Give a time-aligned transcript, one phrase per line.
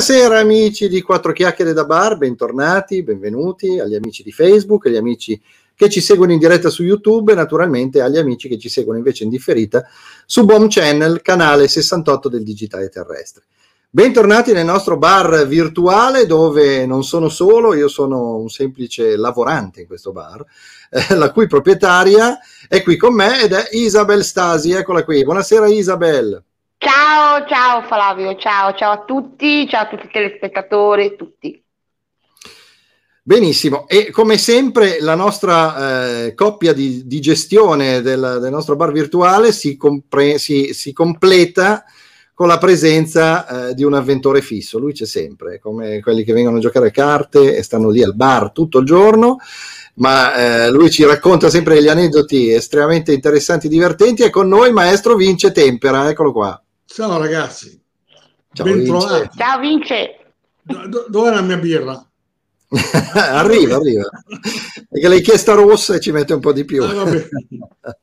[0.00, 5.38] Buonasera amici di Quattro Chiacchiere da Bar, bentornati, benvenuti agli amici di Facebook, agli amici
[5.74, 9.24] che ci seguono in diretta su YouTube e naturalmente agli amici che ci seguono invece
[9.24, 9.84] in differita
[10.24, 13.44] su Bomb Channel, canale 68 del Digitale Terrestre.
[13.90, 19.86] Bentornati nel nostro bar virtuale dove non sono solo, io sono un semplice lavorante in
[19.86, 20.42] questo bar,
[20.88, 25.22] eh, la cui proprietaria è qui con me ed è Isabel Stasi, eccola qui.
[25.24, 26.42] Buonasera Isabel.
[26.82, 31.62] Ciao, ciao Flavio, ciao, ciao a tutti, ciao a tutti i telespettatori, tutti.
[33.22, 38.92] Benissimo, e come sempre la nostra eh, coppia di, di gestione del, del, nostro bar
[38.92, 41.84] virtuale si, compre- si, si completa
[42.32, 44.78] con la presenza eh, di un avventore fisso.
[44.78, 48.16] Lui c'è sempre, come quelli che vengono a giocare a carte e stanno lì al
[48.16, 49.36] bar tutto il giorno,
[49.96, 50.34] ma
[50.64, 54.22] eh, lui ci racconta sempre degli aneddoti estremamente interessanti e divertenti.
[54.22, 56.58] E con noi maestro Vince Tempera, eccolo qua.
[56.92, 57.80] Ciao ragazzi,
[58.52, 58.90] Ciao, ben Vince.
[58.90, 59.38] trovati.
[59.38, 60.16] Ciao Vince.
[60.60, 62.04] Do, dov'è la mia birra?
[63.14, 64.08] arriva, arriva.
[64.88, 66.82] Perché l'hai chiesta rossa e ci mette un po' di più.
[66.82, 67.06] Ah,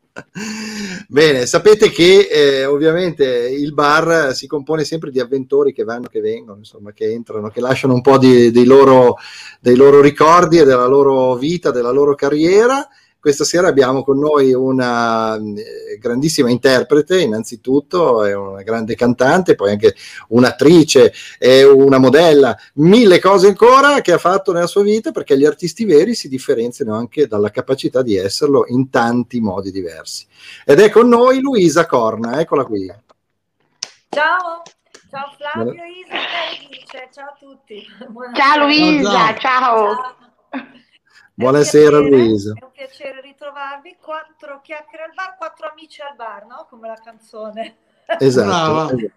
[1.09, 6.21] Bene, sapete che eh, ovviamente il bar si compone sempre di avventori che vanno, che
[6.21, 9.17] vengono, insomma, che entrano, che lasciano un po' di, dei, loro,
[9.59, 12.87] dei loro ricordi e della loro vita, della loro carriera
[13.27, 19.71] questa sera abbiamo con noi una eh, grandissima interprete, innanzitutto, è una grande cantante, poi
[19.71, 19.95] anche
[20.29, 25.43] un'attrice, è una modella, mille cose ancora che ha fatto nella sua vita perché gli
[25.43, 30.25] artisti veri si differenziano anche dalla capacità di esserlo in tanti modi diversi.
[30.63, 32.89] Ed è con noi Luisa Corna, eccola qui.
[34.07, 34.61] Ciao,
[35.09, 37.85] ciao Flavio, Isa, ciao a tutti.
[38.07, 38.53] Buonasera.
[38.53, 39.37] Ciao Luisa, ciao.
[39.37, 39.95] ciao.
[39.95, 40.16] ciao.
[41.39, 42.53] Buonasera piacere, Luisa.
[42.59, 43.95] È un piacere ritrovarvi.
[44.01, 46.65] Quattro chiacchiere al bar, quattro amici al bar, no?
[46.67, 47.75] Come la canzone.
[48.17, 48.95] Esatto.
[48.95, 49.11] esatto.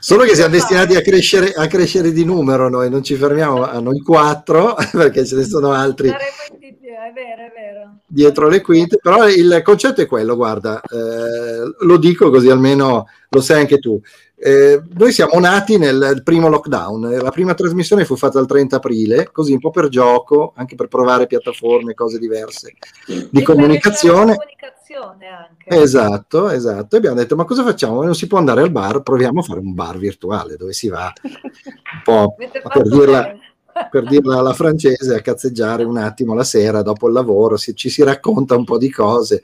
[0.00, 3.78] Solo che siamo destinati a crescere, a crescere, di numero noi, non ci fermiamo a
[3.78, 7.98] noi quattro perché ce ne sono altri più, è vero, è vero.
[8.04, 13.40] dietro le quinte, però il concetto è quello, guarda, eh, lo dico così almeno lo
[13.40, 14.00] sai anche tu.
[14.44, 19.30] Eh, noi siamo nati nel primo lockdown, la prima trasmissione fu fatta il 30 aprile,
[19.30, 22.74] così un po' per gioco, anche per provare piattaforme, cose diverse
[23.06, 24.34] di e comunicazione.
[24.34, 25.80] comunicazione anche.
[25.80, 26.96] Esatto, esatto.
[26.96, 28.02] E abbiamo detto, ma cosa facciamo?
[28.02, 31.12] Non si può andare al bar, proviamo a fare un bar virtuale dove si va
[31.22, 32.34] un po'
[32.68, 33.22] per dirla...
[33.22, 33.50] Bene
[33.90, 37.90] per dirla alla francese, a cazzeggiare un attimo la sera dopo il lavoro, si, ci
[37.90, 39.42] si racconta un po' di cose,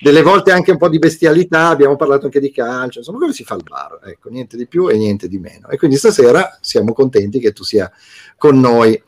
[0.00, 3.44] delle volte anche un po' di bestialità, abbiamo parlato anche di calcio, insomma, come si
[3.44, 5.68] fa al bar, ecco, niente di più e niente di meno.
[5.68, 7.90] E quindi stasera siamo contenti che tu sia
[8.36, 9.00] con noi.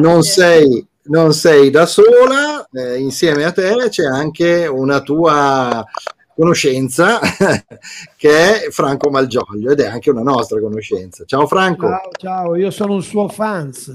[0.00, 5.84] Non sei, non sei da sola, eh, insieme a te c'è anche una tua
[6.34, 7.18] conoscenza
[8.16, 11.24] che è Franco Malgioglio ed è anche una nostra conoscenza.
[11.24, 11.88] Ciao Franco.
[11.88, 12.56] Ciao, ciao.
[12.56, 13.88] io sono un suo fans.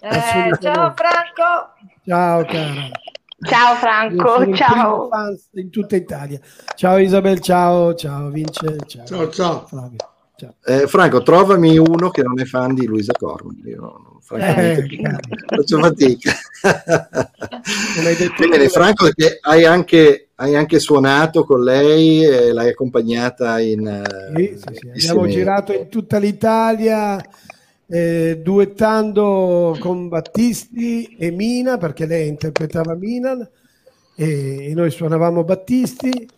[0.00, 1.72] Eh, ciao Franco.
[2.04, 2.90] Ciao cara.
[3.44, 5.08] Ciao Franco, ciao.
[5.52, 6.40] in tutta Italia.
[6.74, 9.04] Ciao Isabel, ciao, ciao Vince, ciao.
[9.04, 9.66] Ciao, ciao.
[9.66, 10.13] Flavio.
[10.64, 13.62] Eh, Franco, trovami uno che non è fan di Luisa Corman.
[13.64, 16.32] Io non, francamente eh, faccio fatica.
[18.48, 24.02] Bene, Franco, perché hai anche, hai anche, suonato con lei e l'hai accompagnata in...
[24.34, 25.08] Sì, sì, sì.
[25.10, 27.22] Abbiamo girato in tutta l'Italia
[27.86, 33.48] eh, duettando con Battisti e Mina, perché lei interpretava Mina
[34.16, 36.28] e noi suonavamo Battisti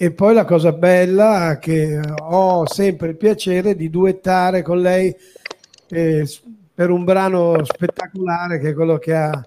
[0.00, 5.12] e poi la cosa bella è che ho sempre il piacere di duettare con lei
[5.88, 6.24] eh,
[6.72, 9.44] per un brano spettacolare che è quello che ha,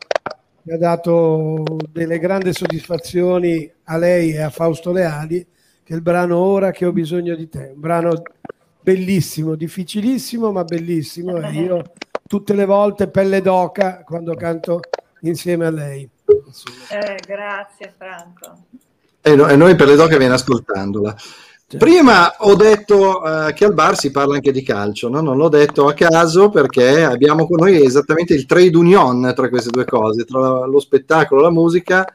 [0.62, 5.40] che ha, dato delle grandi soddisfazioni a lei e a Fausto Leali,
[5.84, 8.22] che è il brano Ora che ho bisogno di te, un brano
[8.82, 11.94] bellissimo, difficilissimo ma bellissimo e io
[12.28, 14.82] tutte le volte pelle d'oca quando canto
[15.22, 16.10] insieme a lei.
[16.90, 18.66] Eh, grazie Franco.
[19.22, 21.16] E, no, e noi per le doc viene ascoltandola.
[21.72, 21.86] Certo.
[21.86, 25.22] Prima ho detto uh, che al bar si parla anche di calcio, no?
[25.22, 29.70] non l'ho detto a caso perché abbiamo con noi esattamente il trade union tra queste
[29.70, 32.06] due cose, tra lo spettacolo, la musica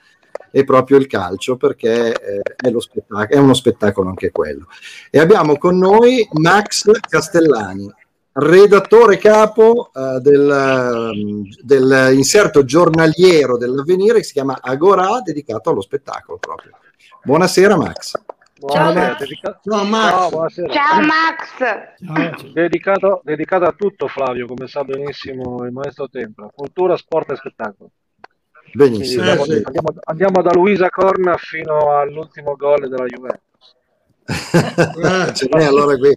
[0.50, 4.66] e proprio il calcio, perché eh, è, è, uno spettacolo anche quello.
[5.10, 7.90] E abbiamo con noi Max Castellani,
[8.32, 16.36] redattore capo uh, del, del inserto giornaliero dell'avvenire che si chiama Agora, dedicato allo spettacolo
[16.36, 16.72] proprio.
[17.24, 18.12] Buonasera Max.
[18.68, 19.18] Ciao Max.
[19.18, 20.30] Dedica- Ciao Max.
[20.30, 22.52] Ciao, Ciao Max.
[22.52, 26.48] Dedicato, dedicato, a tutto Flavio, come sa benissimo il maestro Tempra.
[26.54, 27.90] Cultura, sport e spettacolo.
[28.72, 29.22] Benissimo.
[29.22, 33.44] Andiamo, andiamo, andiamo, da Luisa Corna fino all'ultimo gol della Juventus.
[35.34, 36.16] Ce n'è allora qui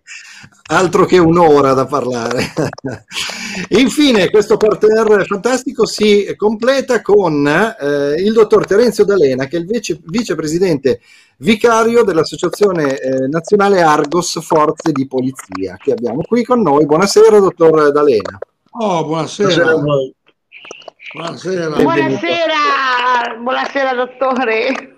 [0.71, 2.53] altro che un'ora da parlare.
[3.69, 9.65] Infine, questo parterre fantastico si completa con eh, il dottor Terenzio D'Alena, che è il
[9.65, 11.01] vice, vicepresidente
[11.38, 16.85] vicario dell'Associazione eh, Nazionale Argos Forze di Polizia, che abbiamo qui con noi.
[16.85, 18.38] Buonasera, dottor D'Alena.
[18.71, 19.73] Oh, buonasera.
[19.73, 20.13] Buonasera.
[21.12, 24.94] Buonasera, buonasera, buonasera dottore.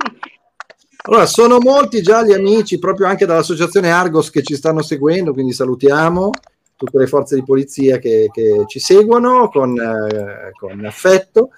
[1.04, 5.54] Allora, sono molti già gli amici proprio anche dall'associazione Argos che ci stanno seguendo, quindi
[5.54, 6.30] salutiamo
[6.76, 11.50] tutte le forze di polizia che, che ci seguono con, eh, con affetto.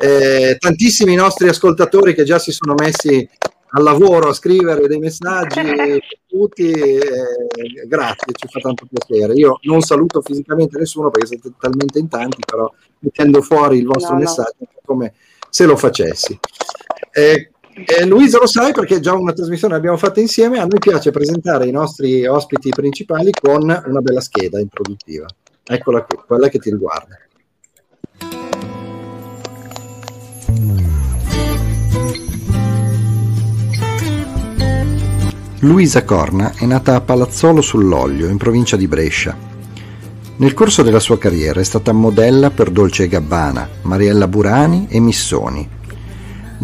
[0.00, 3.28] Eh, tantissimi nostri ascoltatori che già si sono messi
[3.76, 9.34] al lavoro a scrivere dei messaggi tutti, eh, grazie, ci fa tanto piacere.
[9.34, 14.14] Io non saluto fisicamente nessuno perché siete talmente in tanti, però mettendo fuori il vostro
[14.14, 14.68] no, messaggio no.
[14.84, 15.14] come
[15.48, 16.38] se lo facessi.
[17.12, 21.10] Eh, eh, Luisa lo sai perché già una trasmissione l'abbiamo fatta insieme, a noi piace
[21.10, 25.26] presentare i nostri ospiti principali con una bella scheda introduttiva.
[25.64, 27.18] Eccola qui, quella che ti riguarda.
[35.60, 39.34] Luisa Corna è nata a Palazzolo sull'Oglio, in provincia di Brescia.
[40.36, 45.66] Nel corso della sua carriera è stata modella per Dolce Gabbana, Mariella Burani e Missoni,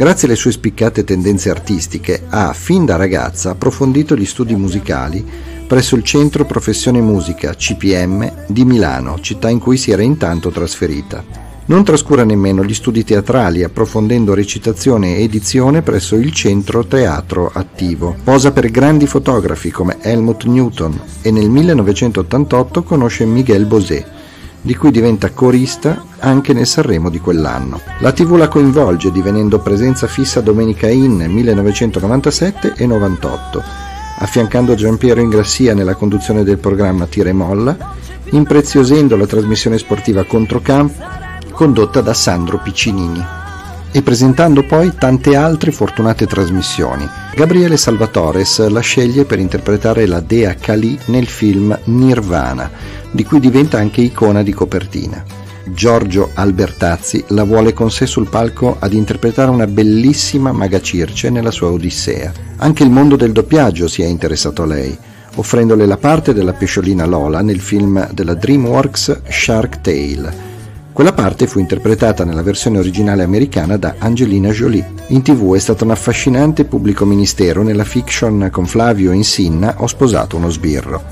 [0.00, 5.22] Grazie alle sue spiccate tendenze artistiche ha, fin da ragazza, approfondito gli studi musicali
[5.66, 11.22] presso il Centro Professione Musica CPM di Milano, città in cui si era intanto trasferita.
[11.66, 18.16] Non trascura nemmeno gli studi teatrali, approfondendo recitazione e edizione presso il Centro Teatro Attivo.
[18.24, 24.18] Posa per grandi fotografi come Helmut Newton e nel 1988 conosce Miguel Bosé,
[24.62, 27.80] di cui diventa corista anche nel Sanremo di quell'anno.
[28.00, 33.62] La TV la coinvolge divenendo presenza fissa Domenica In 1997 e 98,
[34.18, 37.76] affiancando Giampiero Ingrassia nella conduzione del programma Tira e Molla,
[38.30, 40.92] impreziosendo la trasmissione sportiva Controcamp
[41.52, 43.39] condotta da Sandro Piccinini
[43.92, 47.08] e presentando poi tante altre fortunate trasmissioni.
[47.34, 52.70] Gabriele Salvatores la sceglie per interpretare la dea Kali nel film Nirvana,
[53.10, 55.24] di cui diventa anche icona di copertina.
[55.64, 61.50] Giorgio Albertazzi la vuole con sé sul palco ad interpretare una bellissima Maga Circe nella
[61.50, 62.32] sua Odissea.
[62.56, 64.96] Anche il mondo del doppiaggio si è interessato a lei,
[65.36, 70.49] offrendole la parte della pesciolina Lola nel film della DreamWorks Shark Tale.
[71.00, 74.86] Quella parte fu interpretata nella versione originale americana da Angelina Jolie.
[75.06, 80.36] In tv è stato un affascinante pubblico ministero nella fiction con Flavio Insinna Ho sposato
[80.36, 81.02] uno sbirro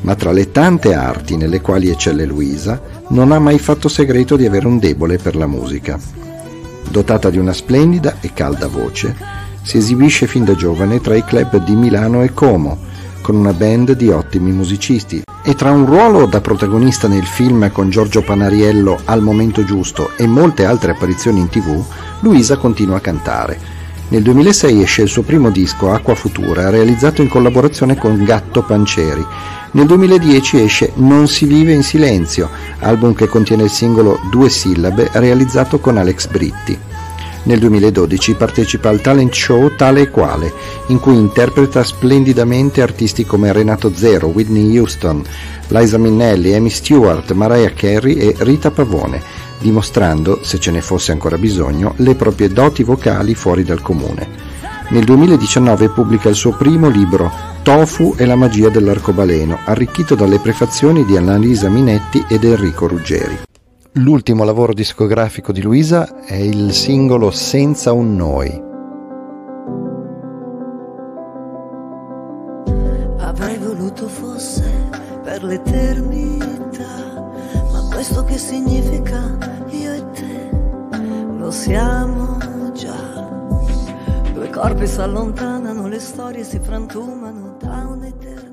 [0.00, 4.46] ma tra le tante arti nelle quali eccelle Luisa, non ha mai fatto segreto di
[4.46, 5.98] avere un debole per la musica.
[6.88, 9.14] Dotata di una splendida e calda voce,
[9.60, 12.78] si esibisce fin da giovane tra i club di Milano e Como,
[13.20, 17.90] con una band di ottimi musicisti, e tra un ruolo da protagonista nel film con
[17.90, 21.84] Giorgio Panariello Al momento giusto e molte altre apparizioni in tv,
[22.20, 23.58] Luisa continua a cantare.
[24.08, 29.24] Nel 2006 esce il suo primo disco Acqua Futura, realizzato in collaborazione con Gatto Panceri,
[29.72, 35.08] nel 2010 esce Non si vive in silenzio, album che contiene il singolo Due sillabe
[35.12, 36.76] realizzato con Alex Britti.
[37.42, 40.52] Nel 2012 partecipa al talent show Tale e Quale,
[40.88, 45.22] in cui interpreta splendidamente artisti come Renato Zero, Whitney Houston,
[45.68, 49.22] Liza Minnelli, Amy Stewart, Mariah Carey e Rita Pavone,
[49.58, 54.28] dimostrando, se ce ne fosse ancora bisogno, le proprie doti vocali fuori dal comune.
[54.90, 57.30] Nel 2019 pubblica il suo primo libro,
[57.62, 63.49] Tofu e la magia dell'arcobaleno, arricchito dalle prefazioni di Annalisa Minetti ed Enrico Ruggeri.
[63.94, 68.62] L'ultimo lavoro discografico di Luisa è il singolo Senza un noi.
[73.18, 74.88] Avrei voluto fosse
[75.22, 77.30] per l'eternità,
[77.72, 79.38] ma questo che significa
[79.70, 80.50] io e te
[81.36, 82.40] lo siamo
[84.60, 88.49] corpi si allontanano, le storie si frantumano da un'eternità.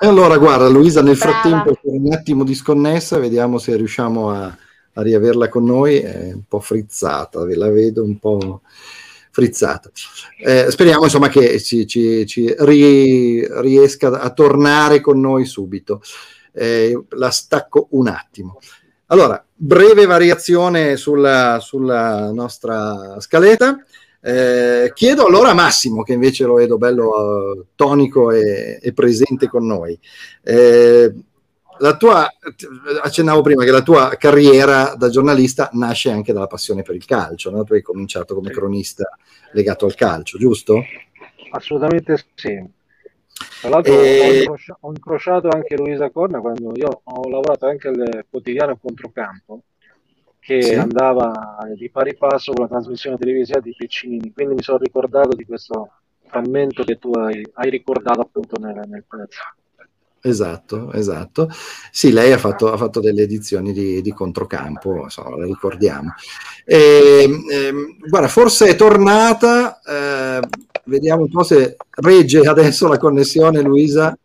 [0.00, 5.02] E allora, guarda, Luisa, nel frattempo è un attimo disconnessa, vediamo se riusciamo a, a,
[5.02, 5.98] riaverla con noi.
[5.98, 8.62] È un po' frizzata, ve la vedo un po'
[9.32, 9.90] frizzata.
[10.38, 16.00] Eh, speriamo insomma che ci, ci, ci ri, riesca a tornare con noi subito.
[16.52, 18.60] Eh, la stacco un attimo.
[19.06, 23.82] Allora, breve variazione sulla, sulla nostra scaletta.
[24.20, 29.48] Eh, chiedo allora a Massimo, che invece lo vedo bello uh, tonico e, e, presente
[29.48, 29.98] con noi.
[30.42, 31.14] Eh,
[31.78, 32.28] la tua,
[33.02, 37.50] accennavo prima che la tua carriera da giornalista nasce anche dalla passione per il calcio,
[37.50, 37.62] no?
[37.62, 39.08] Tu hai cominciato come cronista
[39.52, 40.82] legato al calcio, giusto?
[41.50, 42.76] Assolutamente sì.
[43.60, 44.20] Tra l'altro e...
[44.20, 49.62] ho, incrociato, ho, incrociato anche Luisa Corna quando io ho lavorato anche al quotidiano Controcampo
[50.48, 50.74] che sì.
[50.74, 55.44] andava di pari passo con la trasmissione televisiva di Piccinini, quindi mi sono ricordato di
[55.44, 55.90] questo
[56.26, 59.42] frammento che tu hai, hai ricordato appunto nel, nel pezzo.
[60.22, 61.50] Esatto, esatto.
[61.90, 66.14] Sì, lei ha fatto, ha fatto delle edizioni di, di controcampo, insomma, la ricordiamo.
[66.64, 70.48] E, ehm, e, guarda, forse è tornata, eh,
[70.84, 74.16] vediamo un po' se regge adesso la connessione, Luisa.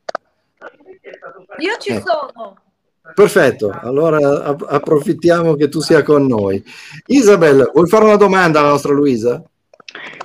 [1.57, 2.01] Io ci eh.
[2.01, 2.62] sono.
[3.13, 6.63] Perfetto, allora approfittiamo che tu sia con noi.
[7.07, 9.43] Isabel, vuoi fare una domanda alla nostra Luisa?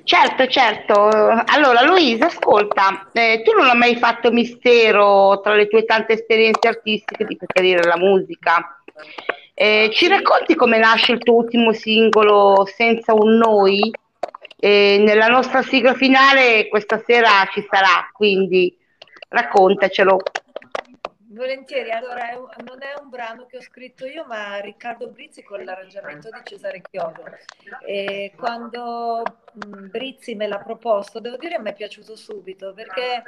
[0.04, 1.08] Certo, certo.
[1.44, 6.68] Allora, Luisa, ascolta, eh, tu non hai mai fatto mistero tra le tue tante esperienze
[6.68, 8.80] artistiche di preferire la musica.
[9.52, 13.90] Eh, ci racconti come nasce il tuo ultimo singolo Senza un noi?
[14.60, 18.74] Eh, nella nostra sigla finale questa sera ci sarà, quindi
[19.28, 20.20] raccontacelo.
[21.30, 25.42] Volentieri, allora è un, non è un brano che ho scritto io, ma Riccardo Brizzi
[25.42, 27.22] con l'arrangiamento di Cesare Chiodo.
[27.84, 33.22] E quando mh, Brizzi me l'ha proposto, devo dire mi è piaciuto subito, perché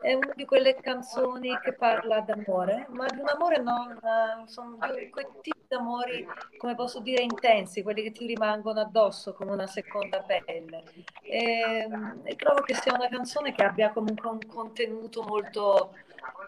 [0.00, 4.46] è una di quelle canzoni che parla d'amore, ma di un amore non...
[4.46, 9.52] sono quei tipi di amori, come posso dire, intensi, quelli che ti rimangono addosso come
[9.52, 10.82] una seconda pelle.
[11.20, 11.88] E,
[12.22, 15.94] e trovo che sia una canzone che abbia comunque un contenuto molto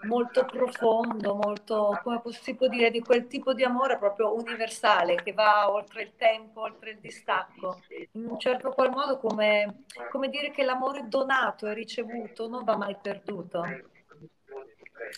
[0.03, 5.33] molto profondo, molto, come si può dire, di quel tipo di amore proprio universale che
[5.33, 7.81] va oltre il tempo, oltre il distacco.
[8.13, 12.77] In un certo qual modo come, come dire che l'amore donato e ricevuto non va
[12.77, 13.63] mai perduto.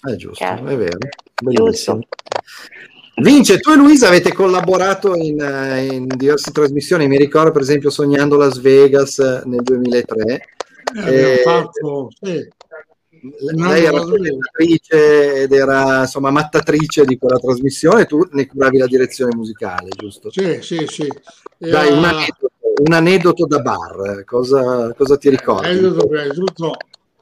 [0.00, 0.66] È giusto, Chiaro.
[0.66, 0.98] è vero.
[1.42, 2.00] Bellissimo.
[3.16, 5.38] Vince, tu e Luisa avete collaborato in,
[5.90, 10.44] in, diverse trasmissioni, mi ricordo per esempio Sognando Las Vegas nel 2003.
[10.94, 12.48] Eh, eh, fatto, sì
[13.54, 19.34] lei era presentatrice ed era insomma mattatrice di quella trasmissione, tu ne curavi la direzione
[19.34, 20.30] musicale, giusto?
[20.30, 21.08] Sì, sì, sì.
[21.56, 22.50] Dai, un, aneddoto,
[22.84, 25.66] un, aneddoto, da bar, cosa, cosa ti ricordi?
[25.66, 26.76] L'aneddoto prima di tutto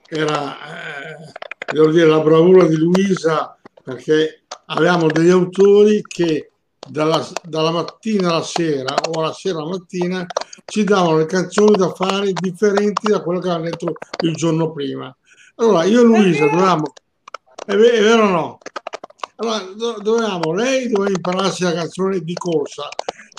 [0.09, 6.51] era, eh, devo dire, la bravura di Luisa perché avevamo degli autori che
[6.89, 10.27] dalla, dalla, mattina alla sera o alla sera alla mattina
[10.65, 15.15] ci davano le canzoni da fare differenti da quello che avevano detto il giorno prima
[15.57, 16.93] allora, io e Luisa dovevamo...
[17.65, 18.59] È vero o no?
[19.37, 22.89] Allora, dovevamo, lei doveva impararsi la canzone di corsa,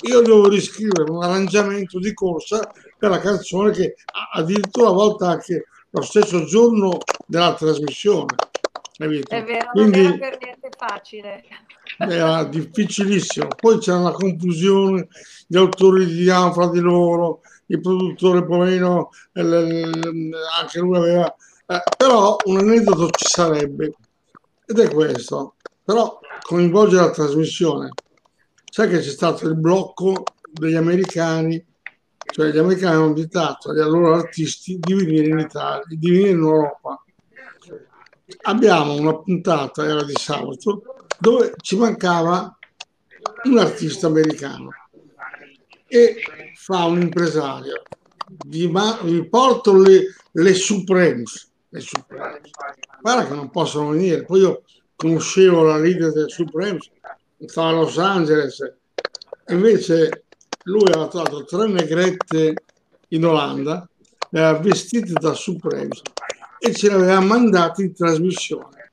[0.02, 3.96] io dovevo riscrivere un arrangiamento di corsa per la canzone che
[4.34, 8.34] addirittura a volte anche lo stesso giorno della trasmissione.
[8.96, 9.34] Capito?
[9.34, 11.44] È vero, Quindi, non era per niente facile.
[11.98, 13.48] Era difficilissimo.
[13.58, 15.08] Poi c'era una confusione,
[15.46, 21.34] gli autori litigavano fra di loro, il produttore poverino, anche lui aveva
[21.70, 23.92] eh, però un aneddoto ci sarebbe
[24.64, 25.56] ed è questo.
[25.84, 27.90] Però coinvolge la trasmissione.
[28.70, 31.62] Sai che c'è stato il blocco degli americani,
[32.32, 36.38] cioè gli americani hanno invitato agli loro artisti di venire in Italia, di venire in
[36.38, 37.02] Europa.
[38.42, 40.82] Abbiamo una puntata, era di sabato,
[41.18, 42.58] dove ci mancava
[43.44, 44.70] un artista americano
[45.86, 46.16] e
[46.54, 47.82] fa un impresario
[48.46, 48.70] vi
[49.28, 52.50] porto le, le Supremes del Supremes.
[53.00, 54.24] Guarda che non possono venire.
[54.24, 54.62] Poi io
[54.96, 56.90] conoscevo la leader del Supremes,
[57.46, 58.74] stava a Los Angeles,
[59.48, 60.24] invece
[60.64, 62.54] lui aveva trovato tre negrette
[63.08, 63.88] in Olanda,
[64.30, 66.02] le aveva vestite da Supremes
[66.58, 68.92] e ce le aveva mandate in trasmissione.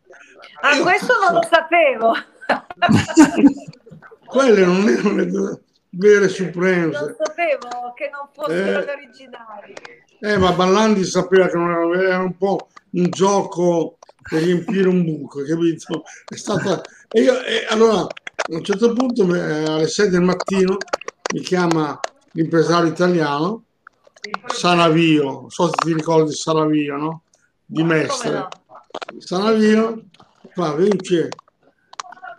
[0.61, 2.13] Ah, io, questo non lo sapevo.
[4.25, 6.99] Quelle non erano le vere Supremes.
[6.99, 9.73] Non sapevo che non fossero eh, originali.
[10.19, 15.03] Eh, ma Ballandi sapeva che non era, era un po' un gioco per riempire un
[15.03, 16.03] buco, capito?
[16.25, 16.81] È stata...
[17.09, 18.07] E io, e allora, a
[18.47, 20.77] un certo punto, alle 6 del mattino,
[21.33, 21.99] mi chiama
[22.31, 23.63] l'impresario italiano,
[24.47, 27.21] Saravio, non so se ti ricordi Saravio, no?
[27.65, 28.47] Di Mestre.
[29.19, 30.05] Saravio,
[30.53, 31.29] fa, Vince,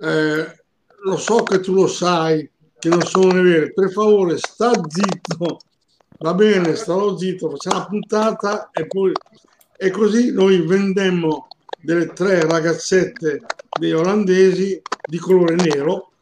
[0.00, 0.64] eh,
[1.04, 5.59] lo so che tu lo sai, che non sono le vere, per favore sta zitto,
[6.18, 9.12] va bene, starò zitto, facciamo la puntata e poi
[9.78, 11.49] e così noi vendemmo
[11.80, 13.42] delle tre ragazzette
[13.78, 16.12] dei olandesi di colore nero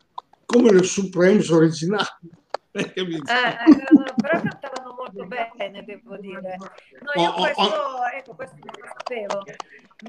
[0.44, 2.06] come le Supremes originali.
[2.76, 6.56] Eh, eh, però cantavano molto bene, devo dire.
[6.56, 9.44] No, io oh, oh, questo, oh, ecco, questo non lo sapevo.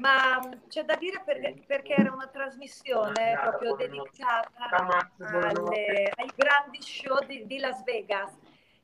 [0.00, 7.24] ma c'è da dire perché, perché era una trasmissione proprio dedicata alle, ai grandi show
[7.24, 8.32] di, di Las Vegas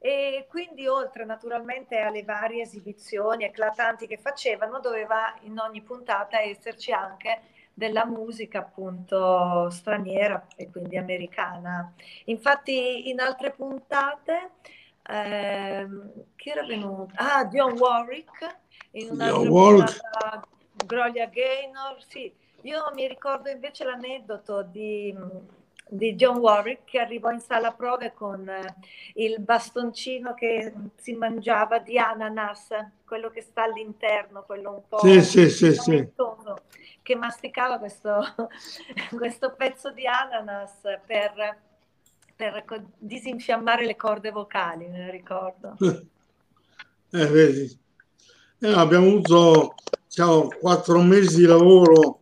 [0.05, 6.91] e quindi oltre naturalmente alle varie esibizioni eclatanti che facevano doveva in ogni puntata esserci
[6.91, 7.43] anche
[7.73, 11.95] della musica appunto straniera e quindi americana.
[12.25, 14.51] Infatti in altre puntate
[15.05, 15.89] eh,
[16.35, 17.15] chi era venuto?
[17.15, 18.59] Ah, Dion Warwick
[18.93, 20.01] in un'altra Warwick.
[20.01, 20.49] puntata
[20.85, 22.35] Groglia Gaynor, sì.
[22.63, 25.17] Io mi ricordo invece l'aneddoto di
[25.93, 28.77] di John Warwick che arrivò in sala prove con eh,
[29.15, 32.69] il bastoncino che si mangiava di ananas,
[33.05, 36.09] quello che sta all'interno, quello un po' sì, sì, sì, sì.
[37.03, 38.25] che masticava questo,
[39.15, 41.59] questo, pezzo di ananas per,
[42.37, 42.65] per,
[42.97, 45.77] disinfiammare le corde vocali, me ne ricordo.
[47.15, 47.79] Eh, vedi.
[48.59, 49.75] Eh, abbiamo avuto
[50.07, 52.21] diciamo, quattro mesi di lavoro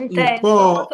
[0.00, 0.88] Intenso, un po'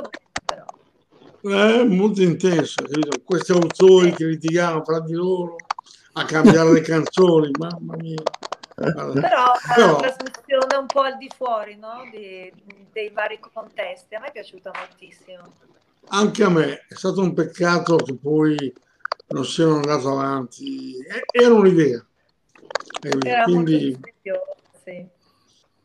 [1.45, 3.21] È molto intenso, capito?
[3.23, 5.57] questi autori che litigavano fra di loro
[6.15, 8.23] a cambiare le canzoni, mamma mia.
[8.75, 12.09] Però, è una trasmissione un po' al di fuori no?
[12.11, 12.51] di,
[12.91, 15.53] dei vari contesti, a me è piaciuta moltissimo.
[16.09, 18.73] Anche a me, è stato un peccato che poi
[19.29, 20.97] non siano andato avanti,
[21.31, 22.03] era un'idea.
[23.23, 24.01] Era quindi...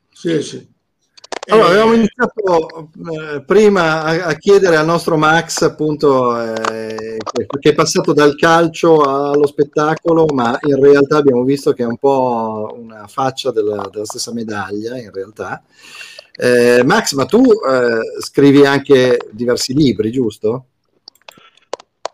[0.10, 0.78] Sì, sì.
[1.52, 7.18] Allora, avevamo iniziato eh, prima a, a, chiedere al nostro Max, appunto, eh,
[7.60, 11.98] che è passato dal calcio allo spettacolo, ma in realtà abbiamo visto che è un
[11.98, 15.64] po' una faccia della, della stessa medaglia, in realtà.
[16.32, 20.66] Eh, Max, ma tu eh, scrivi anche diversi libri, giusto?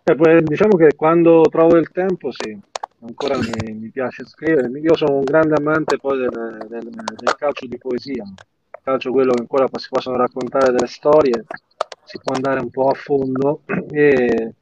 [0.02, 2.58] Eh, diciamo che quando trovo il tempo, sì,
[3.06, 4.69] ancora mi, mi piace scrivere.
[4.80, 8.24] Io sono un grande amante poi del, del, del calcio di poesia
[8.86, 11.43] calcio quello che ancora si possono raccontare delle storie,
[12.04, 14.54] si può andare un po' a fondo e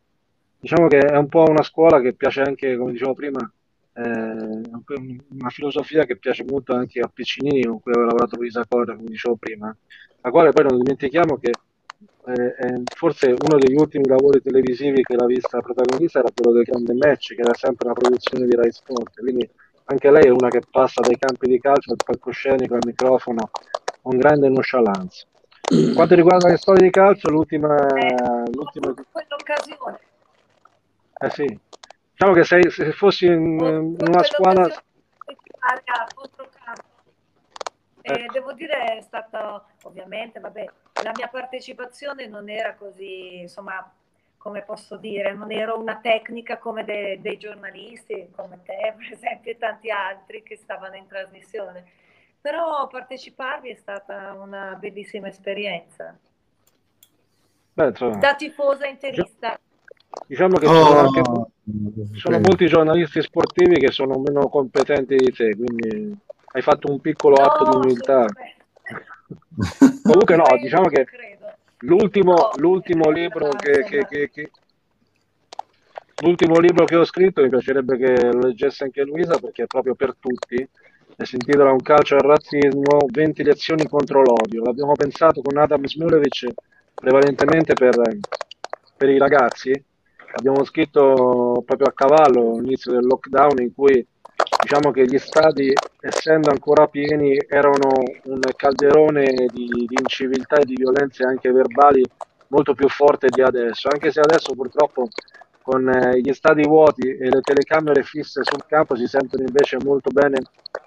[0.57, 3.39] diciamo che è un po' una scuola che piace anche, come dicevo prima,
[3.95, 8.95] eh, una filosofia che piace molto anche a Piccinini, con cui aveva lavorato Luisa Corra,
[8.95, 9.75] come dicevo prima,
[10.21, 11.51] la quale poi non dimentichiamo che
[12.25, 16.63] eh, è forse uno degli ultimi lavori televisivi che l'ha vista protagonista era quello del
[16.63, 19.49] Grande Match, che era sempre una produzione di Rai Sport, quindi
[19.85, 23.49] anche lei è una che passa dai campi di calcio al palcoscenico al microfono
[24.03, 25.25] con grande nonchalance.
[25.95, 27.75] Quanto riguarda le storie di calcio, l'ultima...
[27.87, 28.93] Eh, l'ultima...
[29.11, 29.99] quell'occasione.
[31.17, 31.59] Eh sì.
[32.11, 34.67] Diciamo che se, se fossi in, in una squadra...
[38.05, 40.65] Eh, devo dire è stata ovviamente, vabbè,
[41.03, 43.89] la mia partecipazione non era così, insomma,
[44.35, 49.51] come posso dire, non ero una tecnica come de, dei giornalisti, come te per esempio
[49.51, 51.85] e tanti altri che stavano in trasmissione
[52.43, 56.13] però parteciparvi è stata una bellissima esperienza.
[57.71, 59.57] Beh, insomma, da tifosa interista.
[60.27, 61.21] Diciamo che oh, sono, anche,
[62.17, 66.13] sono molti giornalisti sportivi che sono meno competenti di te, quindi
[66.51, 68.25] hai fatto un piccolo no, atto di umiltà.
[70.03, 71.05] Comunque no, diciamo che
[71.77, 74.51] l'ultimo, no, l'ultimo libro che, che, che, che,
[76.17, 79.95] l'ultimo libro che ho scritto mi piacerebbe che lo leggesse anche Luisa perché è proprio
[79.95, 80.67] per tutti
[81.15, 84.63] e si intitola Un calcio al razzismo, 20 lezioni contro l'odio.
[84.63, 86.51] L'abbiamo pensato con Adam Smulevic
[86.93, 87.95] prevalentemente per,
[88.97, 89.71] per i ragazzi.
[90.35, 94.05] Abbiamo scritto proprio a cavallo all'inizio del lockdown in cui
[94.61, 97.91] diciamo che gli stadi, essendo ancora pieni, erano
[98.23, 102.03] un calderone di, di inciviltà e di violenze anche verbali
[102.47, 105.07] molto più forte di adesso, anche se adesso purtroppo
[105.63, 110.11] con eh, gli stadi vuoti e le telecamere fisse sul campo si sentono invece molto
[110.11, 110.39] bene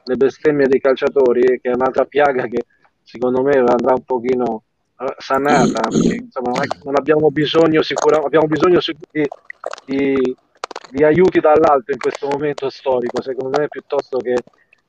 [0.04, 2.66] le bestemmie dei calciatori, che è un'altra piaga che
[3.02, 4.62] secondo me andrà un pochino
[4.98, 6.52] uh, sanata, perché insomma,
[6.84, 8.78] non abbiamo bisogno sicuramente, abbiamo bisogno
[9.10, 9.26] di,
[9.84, 10.36] di,
[10.90, 14.36] di, aiuti dall'alto in questo momento storico, secondo me, piuttosto che,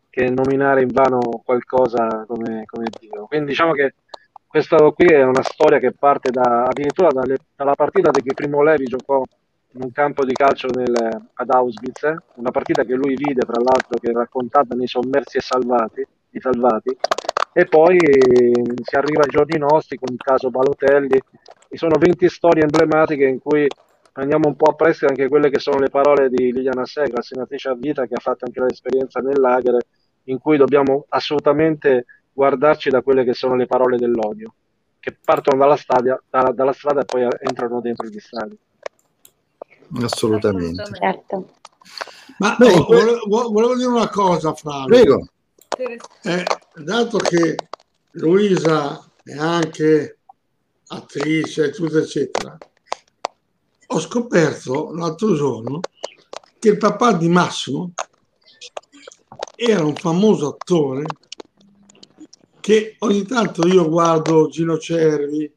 [0.09, 3.25] che nominare in vano qualcosa come, come Dio.
[3.27, 3.93] Quindi diciamo che
[4.45, 8.85] questa qui è una storia che parte da, addirittura dalle, dalla partita che Primo Levi
[8.85, 9.23] giocò
[9.73, 10.95] in un campo di calcio nel,
[11.33, 15.41] ad Auschwitz, una partita che lui vide, tra l'altro, che è raccontata nei sommersi e
[15.41, 16.97] salvati, i salvati,
[17.53, 21.19] e poi si arriva ai giorni nostri con il caso Balotelli,
[21.69, 23.67] ci sono 20 storie emblematiche in cui
[24.13, 27.69] andiamo un po' a prestito anche quelle che sono le parole di Liliana Segra, senatrice
[27.69, 29.77] a vita che ha fatto anche l'esperienza nel lager,
[30.25, 34.53] in cui dobbiamo assolutamente guardarci da quelle che sono le parole dell'odio,
[34.99, 38.57] che partono dalla, stadia, dalla, dalla strada e poi entrano dentro gli stadi.
[40.01, 40.83] Assolutamente.
[40.93, 41.49] Certo.
[42.39, 44.87] Ma Beh, oh, volevo, volevo, dire una cosa, Flavio.
[44.87, 45.27] Prego.
[46.23, 46.45] Eh,
[46.75, 47.55] dato che
[48.11, 50.19] Luisa è anche
[50.87, 52.57] attrice, eccetera, eccetera.
[53.87, 55.79] Ho scoperto l'altro giorno
[56.59, 57.93] che il papà di Massimo
[59.55, 61.05] era un famoso attore
[62.59, 65.49] che ogni tanto io guardo Gino Cervi,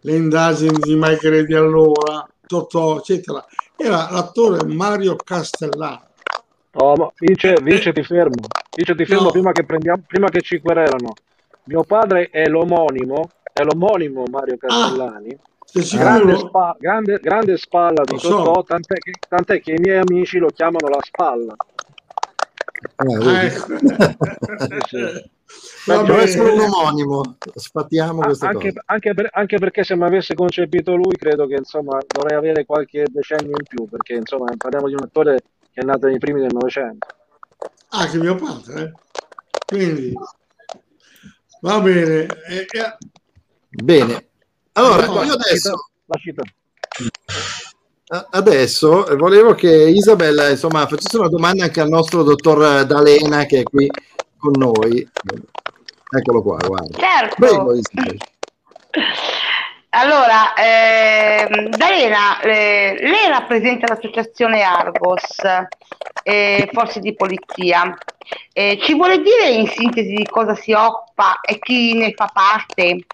[0.00, 3.42] le indagini di Mai Credi Allora, Totò, eccetera.
[3.74, 6.02] Era l'attore Mario Castellano.
[6.74, 9.30] Oh, ma Vince, Vince ti fermo, Vince ti fermo no.
[9.30, 11.14] prima, che prendiamo, prima che ci querelano.
[11.64, 15.30] Mio padre è l'omonimo, è l'omonimo Mario ah, Castellani.
[15.32, 18.64] Ah, grande, spa, grande, grande, spalla di Totò, so.
[18.64, 21.56] tant'è, tant'è che i miei amici lo chiamano la spalla.
[22.96, 23.66] Ah, ecco.
[25.84, 30.94] Deve essere un omonimo, sfattiamo queste anche, anche, per, anche, perché se mi avesse concepito
[30.94, 35.02] lui, credo che insomma dovrei avere qualche decennio in più, perché insomma parliamo di un
[35.02, 35.40] attore
[35.72, 37.06] che è nato nei primi del Novecento.
[37.88, 38.92] Ah, che mio padre, eh?
[39.66, 40.14] Quindi
[41.60, 42.26] va bene.
[42.48, 42.96] Eh, eh.
[43.68, 44.26] Bene,
[44.72, 45.90] allora io adesso.
[48.12, 53.62] Adesso volevo che Isabella insomma, facesse una domanda anche al nostro dottor D'Alena che è
[53.62, 53.90] qui
[54.36, 55.08] con noi.
[56.10, 56.98] Eccolo qua, guarda.
[56.98, 57.34] Certo.
[57.38, 57.72] Prego,
[59.88, 65.38] allora, eh, D'Alena, eh, lei rappresenta l'associazione Argos,
[66.22, 67.96] eh, forze di polizia.
[68.52, 73.06] Eh, ci vuole dire in sintesi di cosa si occupa e chi ne fa parte?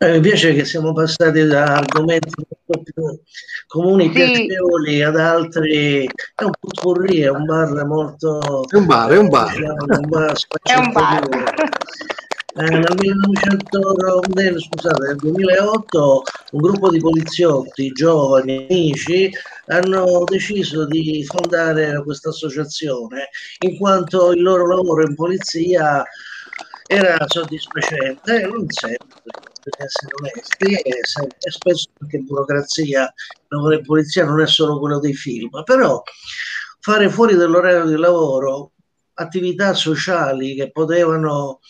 [0.00, 3.20] Eh, mi piace che siamo passati da argomenti molto più
[3.66, 4.10] comuni, sì.
[4.10, 6.06] piacevoli ad altri.
[6.06, 8.64] È un potpourri, è un bar molto.
[8.68, 9.54] È un bar, è un bar.
[9.56, 11.28] un bar è un bar.
[12.58, 19.30] Eh, nel, 1900, nel, scusate, nel 2008 un gruppo di poliziotti giovani, amici,
[19.66, 23.28] hanno deciso di fondare questa associazione
[23.60, 26.02] in quanto il loro lavoro in polizia
[26.90, 29.20] era soddisfacente, non sempre,
[29.62, 30.98] per essere onesti, e,
[31.38, 33.12] e spesso anche burocrazia,
[33.48, 36.02] lavoro in polizia non è solo quello dei film, però
[36.80, 38.72] fare fuori dall'orario di lavoro
[39.14, 41.60] attività sociali che potevano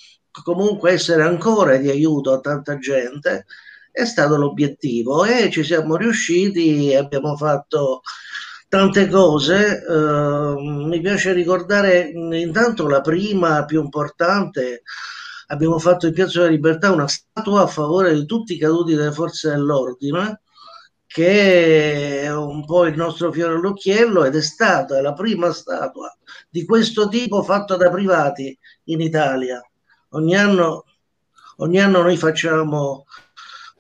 [0.44, 3.46] comunque essere ancora di aiuto a tanta gente
[3.90, 8.02] è stato l'obiettivo e ci siamo riusciti e abbiamo fatto
[8.68, 9.83] tante cose.
[9.88, 14.83] Uh, mi piace ricordare intanto la prima più importante.
[15.48, 19.12] Abbiamo fatto in Piazza della Libertà una statua a favore di tutti i caduti delle
[19.12, 20.42] forze dell'ordine,
[21.07, 26.14] che è un po' il nostro fiore all'occhiello ed è stata la prima statua
[26.50, 29.59] di questo tipo fatta da privati in Italia.
[30.11, 30.85] Ogni anno,
[31.57, 33.07] ogni anno noi facciamo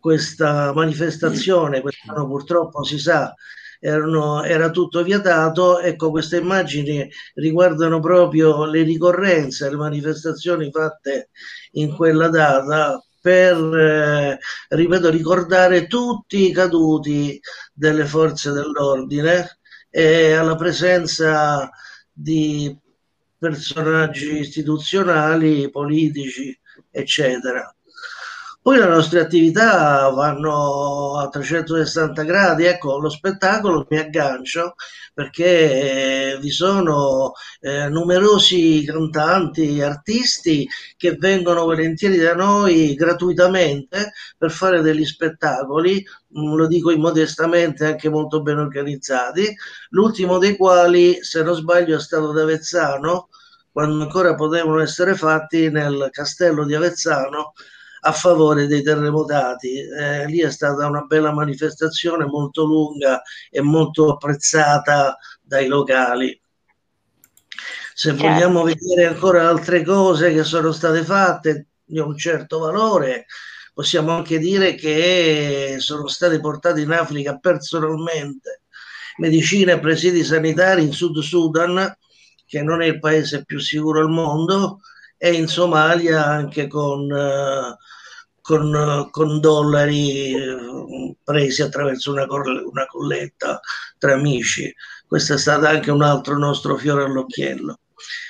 [0.00, 3.34] questa manifestazione, quest'anno purtroppo si sa
[3.80, 5.80] erano, era tutto vietato.
[5.80, 11.30] Ecco, queste immagini riguardano proprio le ricorrenze, le manifestazioni fatte
[11.72, 14.38] in quella data per, eh,
[14.68, 17.40] ripeto, ricordare tutti i caduti
[17.72, 19.58] delle forze dell'ordine
[19.90, 21.68] e alla presenza
[22.12, 22.76] di
[23.38, 26.58] personaggi istituzionali, politici,
[26.90, 27.72] eccetera.
[28.60, 34.74] Poi le nostre attività vanno a 360 gradi, ecco, lo spettacolo mi aggancio
[35.14, 44.82] perché vi sono eh, numerosi cantanti, artisti che vengono volentieri da noi gratuitamente per fare
[44.82, 46.04] degli spettacoli,
[46.38, 49.54] mm, lo dico immodestamente, anche molto ben organizzati,
[49.90, 53.28] l'ultimo dei quali, se non sbaglio, è stato da Avezzano,
[53.72, 57.54] quando ancora potevano essere fatti nel castello di Avezzano
[58.08, 59.78] a favore dei terremotati.
[59.78, 66.38] Eh, lì è stata una bella manifestazione molto lunga e molto apprezzata dai locali.
[67.94, 68.22] Se certo.
[68.22, 73.26] vogliamo vedere ancora altre cose che sono state fatte di un certo valore,
[73.74, 78.62] possiamo anche dire che sono state portate in Africa personalmente
[79.18, 81.96] medicine e presidi sanitari in Sud Sudan,
[82.46, 84.80] che non è il paese più sicuro al mondo,
[85.16, 87.76] e in Somalia anche con uh,
[88.48, 93.60] con, con dollari eh, presi attraverso una, una colletta
[93.98, 94.74] tra amici.
[95.06, 97.80] Questo è stato anche un altro nostro fiore all'occhiello.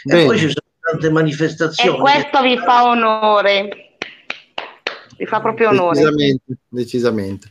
[0.02, 0.22] Bene.
[0.22, 1.96] E poi ci sono tante manifestazioni.
[1.96, 3.96] E questo vi fa onore,
[5.16, 6.00] vi fa proprio onore.
[6.00, 7.50] Decisamente, decisamente.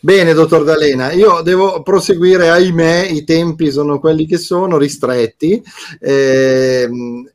[0.00, 5.62] Bene, dottor D'Alena, io devo proseguire, ahimè, i tempi sono quelli che sono, ristretti,
[6.00, 6.88] eh,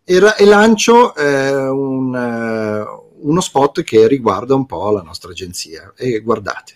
[0.03, 5.93] e, e, lancio eh, un, eh, uno spot che riguarda un po' la nostra agenzia
[5.95, 6.73] e guardate.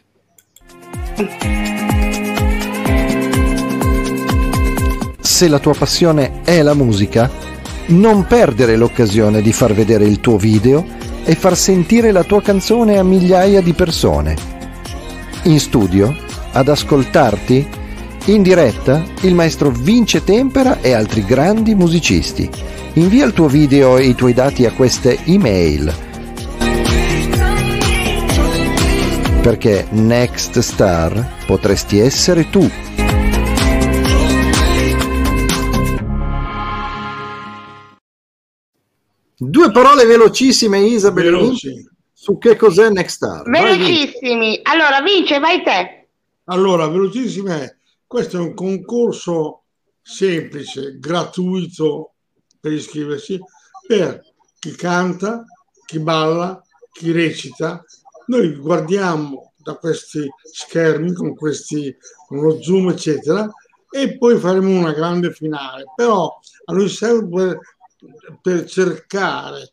[5.20, 7.30] Se la tua passione è la musica,
[7.88, 10.86] non perdere l'occasione di far vedere il tuo video
[11.24, 14.36] e far sentire la tua canzone a migliaia di persone.
[15.44, 16.16] In studio,
[16.52, 17.78] ad ascoltarti,
[18.26, 22.50] in diretta, il maestro Vince Tempera e altri grandi musicisti.
[22.94, 26.08] Invia il tuo video e i tuoi dati a queste email.
[29.50, 32.60] Perché Next Star potresti essere tu.
[39.36, 41.84] Due parole velocissime, Isabel, Veloci.
[42.14, 43.50] su che cos'è Next Star.
[43.50, 44.62] Velocissimi.
[44.62, 46.10] Vai, allora, Vince, vai te.
[46.44, 47.80] Allora, velocissime.
[48.06, 49.64] Questo è un concorso
[50.00, 52.14] semplice, gratuito
[52.60, 53.40] per iscriversi,
[53.88, 54.22] per
[54.60, 55.44] chi canta,
[55.88, 57.84] chi balla, chi recita.
[58.30, 63.50] Noi guardiamo da questi schermi con questi con lo zoom eccetera
[63.90, 65.86] e poi faremo una grande finale.
[65.96, 67.60] Però a noi serve
[68.40, 69.72] per cercare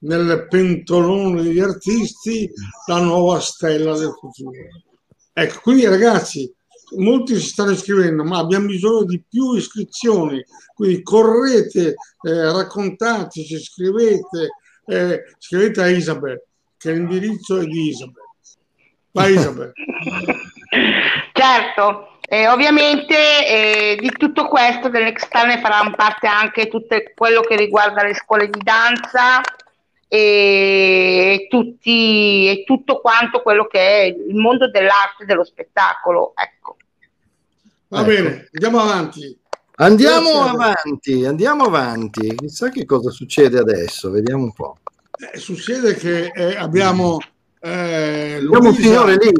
[0.00, 2.48] nel pentolone degli artisti
[2.86, 4.52] la nuova stella del futuro.
[5.32, 6.54] Ecco, quindi ragazzi,
[6.98, 14.48] molti si stanno iscrivendo, ma abbiamo bisogno di più iscrizioni, quindi correte, eh, raccontateci, scrivete,
[14.86, 16.40] eh, scrivete a Isabel,
[16.86, 18.22] che l'indirizzo è di Isabel.
[19.10, 19.72] Vai Isabel.
[21.32, 27.56] certo, eh, ovviamente eh, di tutto questo dell'Extern ne faranno parte anche tutto quello che
[27.56, 29.40] riguarda le scuole di danza
[30.08, 36.32] e, tutti, e tutto quanto quello che è il mondo dell'arte e dello spettacolo.
[36.36, 36.76] Ecco.
[37.88, 38.06] Va ecco.
[38.06, 39.38] bene, andiamo avanti.
[39.78, 42.34] Andiamo avanti, andiamo avanti.
[42.34, 44.78] Chissà che cosa succede adesso, vediamo un po'.
[45.18, 47.18] Eh, succede che eh, abbiamo,
[47.60, 49.32] eh, abbiamo un signore lì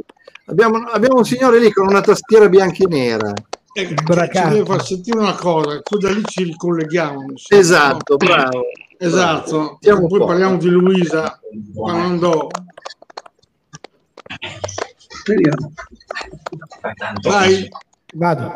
[0.48, 3.32] Abbiamo, abbiamo, un signore lì con una tastiera bianca e nera.
[3.72, 3.94] Eh, ci
[4.48, 7.22] deve far sentire una cosa, poi da lì ci ricolleghiamo.
[7.30, 8.16] Insomma, esatto, no?
[8.16, 8.62] bravo.
[8.96, 10.06] Esatto, bravo.
[10.06, 11.40] poi parliamo di Luisa
[11.74, 12.48] quando
[15.26, 15.72] Speriamo.
[17.22, 17.68] Vai.
[18.14, 18.52] Vado.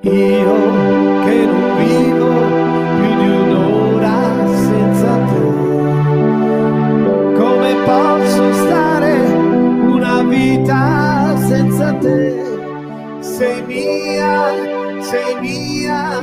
[0.00, 0.97] Io
[13.38, 16.20] Sei mia, sei mia,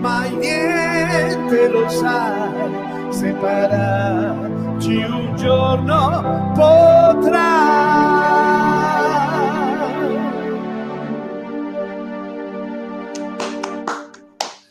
[0.00, 3.12] ma niente lo sai.
[3.12, 7.44] Separarci un giorno potrà.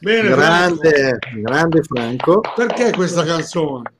[0.01, 1.41] Bene, grande, Franco.
[1.41, 2.41] grande Franco.
[2.57, 3.93] Perché questa canzone?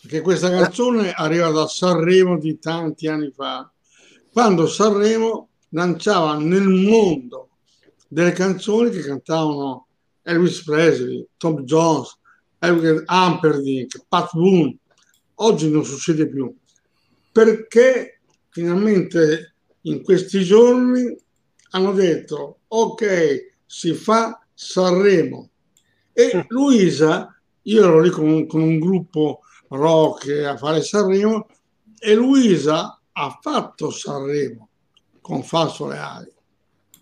[0.00, 3.70] Perché questa canzone arriva da Sanremo di tanti anni fa,
[4.32, 7.50] quando Sanremo lanciava nel mondo
[8.08, 9.86] delle canzoni che cantavano
[10.22, 12.18] Elvis Presley, Tom Jones,
[12.58, 14.76] Elvis Amperdink, Pat Boone.
[15.36, 16.54] Oggi non succede più.
[17.32, 21.16] Perché finalmente in questi giorni
[21.70, 25.50] hanno detto ok, si fa Sanremo.
[26.12, 31.46] E Luisa, io ero lì con con un gruppo rock a fare Sanremo
[31.98, 34.70] e Luisa ha fatto Sanremo
[35.26, 36.32] con Falso Reali.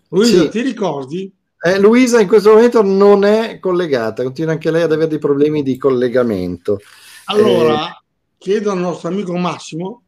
[0.07, 0.49] Luisa, sì.
[0.49, 1.31] ti ricordi?
[1.59, 5.61] Eh, Luisa in questo momento non è collegata, continua anche lei ad avere dei problemi
[5.61, 6.79] di collegamento.
[7.25, 8.01] Allora, eh,
[8.39, 10.01] chiedo al nostro amico Massimo.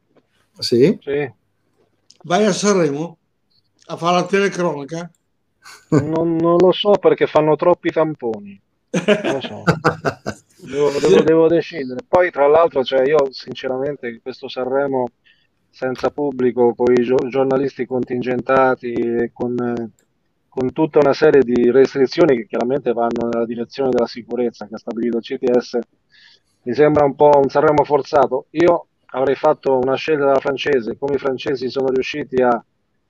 [0.58, 0.98] Sì.
[1.00, 1.32] sì.
[2.24, 3.20] Vai a Sanremo
[3.86, 5.12] a fare la telecronaca
[5.90, 8.60] non, non, lo so perché fanno troppi tamponi.
[8.90, 9.64] Non lo so.
[10.66, 12.00] devo, devo, devo, decidere.
[12.08, 15.10] Poi, tra l'altro, cioè, io sinceramente questo Sanremo
[15.78, 19.56] senza pubblico, con i gio- giornalisti contingentati e con,
[20.50, 24.80] con, tutta una serie di restrizioni che chiaramente vanno nella direzione della sicurezza che ha
[24.80, 25.78] stabilito il CTS,
[26.64, 28.48] mi sembra un po' un Sanremo forzato.
[28.52, 32.64] Io avrei fatto una scelta da francese, come i francesi sono riusciti a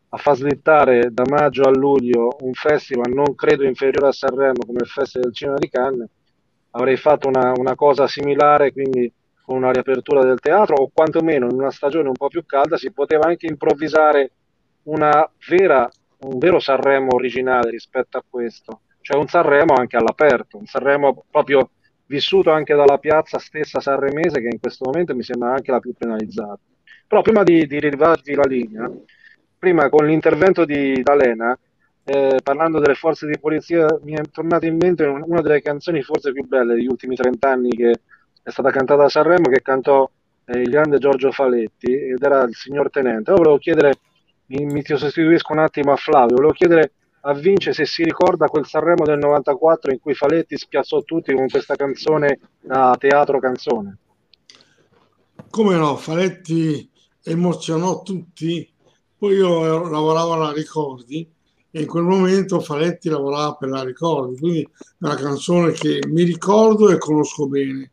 [0.10, 4.80] a far slittare da maggio a luglio un festival non credo inferiore a Sanremo come
[4.82, 6.10] il Festival del Cinema di Cannes,
[6.71, 9.12] avrei fatto una, una cosa similare, quindi
[9.47, 12.91] con una riapertura del teatro o quantomeno in una stagione un po' più calda si
[12.91, 14.31] poteva anche improvvisare
[15.47, 21.23] vera, un vero Sanremo originale rispetto a questo, cioè un Sanremo anche all'aperto, un Sanremo
[21.31, 21.69] proprio
[22.07, 25.93] vissuto anche dalla piazza stessa sanremese che in questo momento mi sembra anche la più
[25.93, 26.60] penalizzata.
[27.07, 28.91] Però prima di, di rilevarvi la linea,
[29.57, 31.57] prima con l'intervento di D'Alena,
[32.03, 36.33] eh, parlando delle forze di polizia, mi è tornata in mente una delle canzoni forse
[36.33, 38.01] più belle degli ultimi trent'anni che
[38.47, 40.10] è stata cantata a Sanremo, che cantò
[40.45, 43.31] eh, il grande Giorgio Faletti, ed era il signor Tenente.
[43.31, 43.99] Ora volevo chiedere,
[44.45, 48.65] mi, mi sostituisco un attimo a Flavio, volevo chiedere a vincere se si ricorda quel
[48.65, 53.97] Sanremo del 94 in cui Faletti spiazzò tutti con questa canzone a teatro canzone.
[55.49, 56.89] Come no, Faletti
[57.23, 58.65] emozionò tutti,
[59.17, 61.29] poi io lavoravo alla Ricordi
[61.69, 66.23] e in quel momento Faletti lavorava per la Ricordi, quindi è una canzone che mi
[66.23, 67.91] ricordo e conosco bene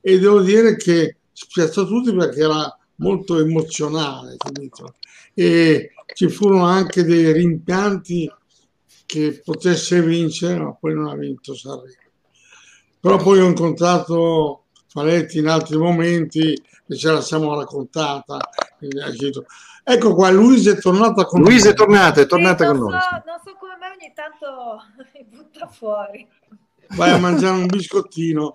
[0.00, 4.94] e devo dire che spiazzò tutti perché era molto emozionale, capito?
[5.34, 8.30] E ci furono anche dei rimpianti
[9.06, 12.08] che potesse vincere, ma poi non ha vinto Sanremo.
[13.00, 18.38] Però poi ho incontrato Faletti in altri momenti e ce la siamo raccontata.
[19.82, 21.72] Ecco qua, Luisa è tornata con Luisa noi.
[21.72, 23.00] è tornata, è tornata sì, con noi.
[23.00, 24.82] So, non so come mai ogni tanto
[25.14, 26.28] mi butta fuori.
[26.96, 28.50] Vai a mangiare un biscottino.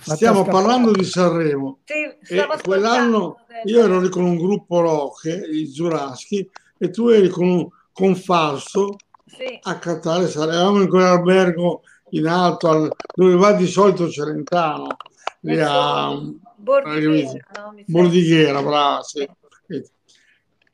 [0.00, 1.80] Stiamo parlando di Sanremo.
[1.84, 7.28] Sì, e quell'anno io ero lì con un gruppo rock, i Giuraschi, e tu eri
[7.28, 9.58] con un con Falso sì.
[9.60, 10.30] a cantare.
[10.30, 14.96] Eravamo in quell'albergo in alto al, dove va di solito Celentano,
[15.40, 16.18] lì a
[16.56, 17.74] Bordighera, no?
[17.86, 19.28] Bordighera brava, sì.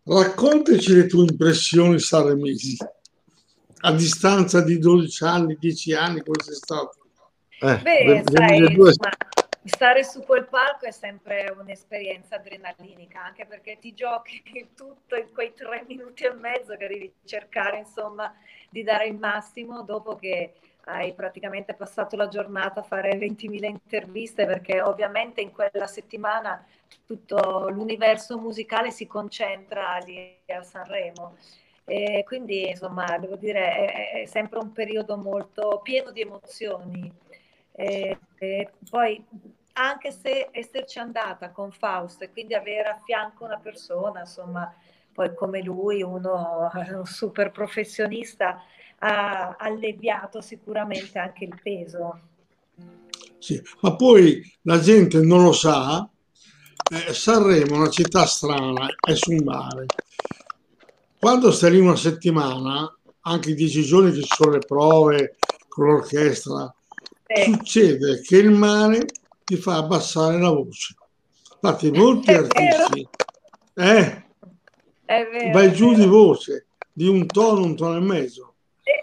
[0.05, 2.77] Raccontaci le tue impressioni sanremesi
[3.81, 6.99] a distanza di 12 anni, 10 anni, come sei stato?
[7.61, 8.77] Eh, Beh, sai,
[9.65, 14.43] stare su quel palco è sempre un'esperienza adrenalinica, anche perché ti giochi
[14.77, 18.33] tutto in quei tre minuti e mezzo che devi cercare, insomma,
[18.71, 20.55] di dare il massimo dopo che
[20.89, 26.65] hai praticamente passato la giornata a fare 20.000 interviste perché ovviamente in quella settimana
[27.05, 31.37] tutto l'universo musicale si concentra lì a Sanremo.
[31.89, 37.13] E quindi insomma devo dire è, è, sempre un periodo molto pieno di emozioni.
[37.73, 39.25] E, e poi
[39.75, 44.75] anche se esserci andata con Fausto e quindi avere a fianco una persona, insomma,
[45.13, 48.63] poi come lui, uno un super professionista,
[48.99, 52.21] ha alleviato sicuramente anche il peso.
[53.39, 56.09] Sì, ma poi la gente non lo sa,
[56.91, 59.87] eh, Sanremo è una città strana, è su un mare.
[61.27, 62.89] Quando stai lì una settimana,
[63.23, 65.35] anche i dieci giorni che ci sono le prove
[65.67, 66.73] con l'orchestra,
[67.27, 67.43] eh.
[67.43, 69.07] succede che il mare
[69.43, 70.95] ti fa abbassare la voce.
[71.61, 73.09] Infatti molti è artisti
[73.75, 74.25] eh,
[75.51, 78.55] vai giù di voce di un tono, un tono e mezzo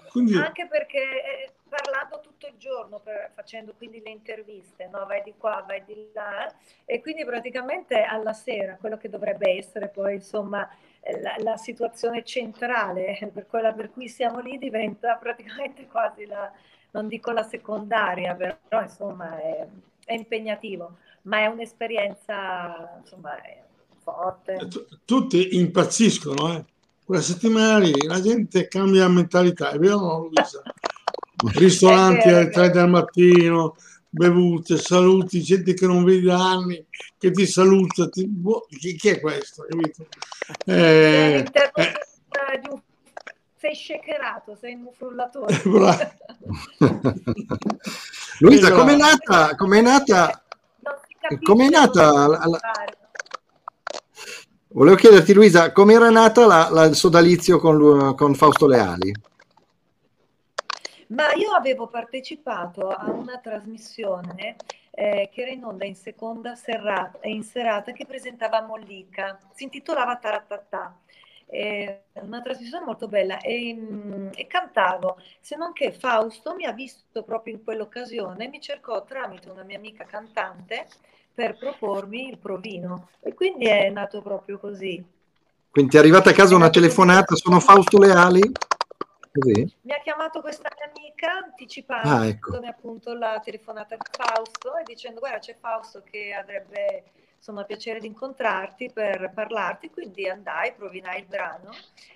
[0.10, 0.38] quindi...
[0.38, 5.06] Anche perché parlando tutto il giorno, per, facendo quindi le interviste, no?
[5.08, 6.50] vai di qua, vai di là,
[6.86, 10.70] e quindi praticamente alla sera, quello che dovrebbe essere poi insomma
[11.22, 16.52] la, la situazione centrale, per quella per cui siamo lì, diventa praticamente quasi la,
[16.92, 19.68] non dico la secondaria, però insomma è,
[20.06, 23.62] è impegnativo, ma è un'esperienza insomma è
[24.02, 24.68] forte.
[25.06, 26.66] Tutti impazziscono, eh?
[27.06, 30.62] quella settimana lì la gente cambia mentalità, è vero Luisa?
[31.56, 33.76] Ristoranti alle 3 del mattino,
[34.14, 36.86] bevute, saluti, gente che non vedi da anni,
[37.18, 39.66] che ti saluta, ti, boh, chi, chi, è questo?
[39.68, 39.84] Eh,
[40.66, 41.52] eh,
[43.58, 45.60] sei shakerato, sei un frullatore.
[48.40, 49.56] Luisa, com'è nata?
[49.56, 50.44] Com'è nata?
[51.42, 52.60] Com'è nata la, la,
[54.68, 59.12] Volevo chiederti, Luisa, come era nata la, la, il sodalizio con, con Fausto Leali?
[61.14, 64.56] Ma io avevo partecipato a una trasmissione
[64.90, 70.18] eh, che era in onda in seconda serata, in serata che presentava Mollica, si intitolava
[70.18, 70.98] Taratatà.
[71.46, 76.72] Eh, una trasmissione molto bella e, mm, e, cantavo, se non che Fausto mi ha
[76.72, 80.88] visto proprio in quell'occasione, mi cercò tramite una mia amica cantante
[81.32, 85.04] per propormi il provino e quindi è nato proprio così.
[85.70, 88.52] Quindi è arrivata a casa una telefonata, sono Fausto Leali?
[89.34, 89.76] Così?
[89.82, 92.56] Mi ha chiamato questa mia amica anticipando ah, ecco.
[92.58, 97.06] appunto la telefonata di Fausto e dicendo guarda c'è Fausto che avrebbe
[97.36, 101.72] insomma piacere di incontrarti per parlarti, quindi andai, provinai il brano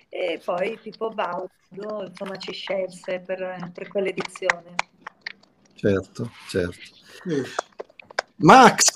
[0.08, 1.50] e poi Pippo Baudo
[2.06, 4.74] insomma ci scelse per, per quell'edizione.
[5.74, 6.80] Certo, certo.
[8.36, 8.92] Max,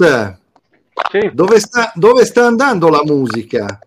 [1.11, 1.31] sì.
[1.35, 3.81] dove, sta, dove, sta, andando la musica?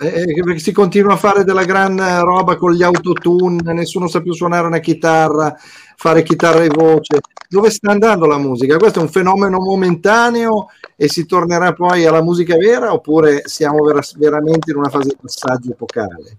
[0.00, 4.32] Eh, eh si continua a fare della gran roba con gli autotune, nessuno sa più
[4.32, 5.54] suonare una chitarra,
[5.96, 7.20] fare chitarra e voce.
[7.48, 8.76] Dove sta andando la musica?
[8.76, 14.16] Questo è un fenomeno momentaneo e si tornerà poi alla musica vera oppure siamo ver-
[14.16, 16.38] veramente in una fase di passaggio epocale?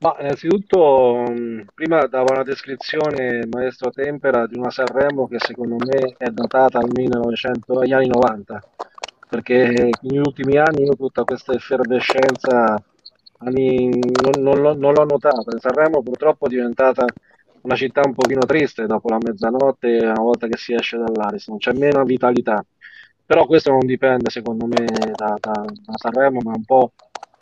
[0.00, 6.14] Ma innanzitutto, mm, prima dava una descrizione maestro Tempera di una Sanremo che secondo me
[6.16, 8.62] è datata al 1900, agli anni 90,
[9.28, 12.82] perché negli ultimi anni io tutta questa effervescenza
[13.40, 15.58] non, non, non l'ho notato.
[15.58, 17.04] Sanremo purtroppo è diventata
[17.62, 21.58] una città un pochino triste dopo la mezzanotte, una volta che si esce dall'Aris, non
[21.58, 22.64] c'è meno vitalità.
[23.26, 26.92] Però questo non dipende secondo me da, da, da Sanremo, ma un po'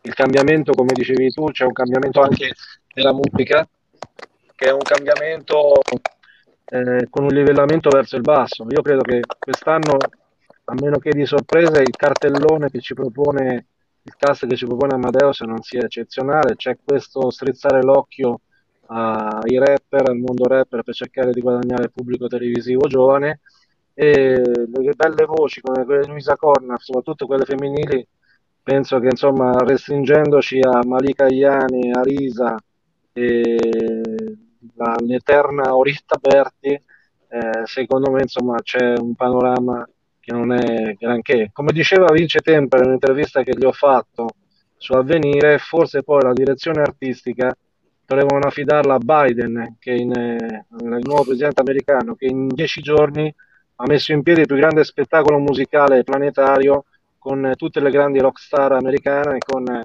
[0.03, 2.53] il cambiamento, come dicevi tu, c'è un cambiamento anche
[2.93, 3.67] della musica,
[4.55, 5.81] che è un cambiamento
[6.65, 8.67] eh, con un livellamento verso il basso.
[8.69, 9.97] Io credo che quest'anno,
[10.69, 13.67] a meno che di sorpresa, il cartellone che ci propone
[14.07, 18.41] il cast che ci propone Amadeus non sia eccezionale, c'è questo strizzare l'occhio
[18.87, 23.41] ai rapper, al mondo rapper per cercare di guadagnare pubblico televisivo giovane.
[23.95, 28.07] E le belle voci come quelle di Luisa Corna, soprattutto quelle femminili,
[28.63, 32.57] penso che insomma restringendoci a Malika Iani, a Risa
[33.13, 33.57] e
[34.75, 39.89] la, l'eterna Oritta Berti, eh, secondo me insomma c'è un panorama
[40.27, 41.51] che non è granché.
[41.53, 44.27] Come diceva Vince Temper in un'intervista che gli ho fatto
[44.77, 47.57] su Avvenire, forse poi la direzione artistica
[48.05, 53.33] dovevano affidarla a Biden, che in, eh, il nuovo presidente americano, che in dieci giorni
[53.77, 56.87] ha messo in piedi il più grande spettacolo musicale planetario
[57.21, 59.83] con tutte le grandi rock star americane, con eh,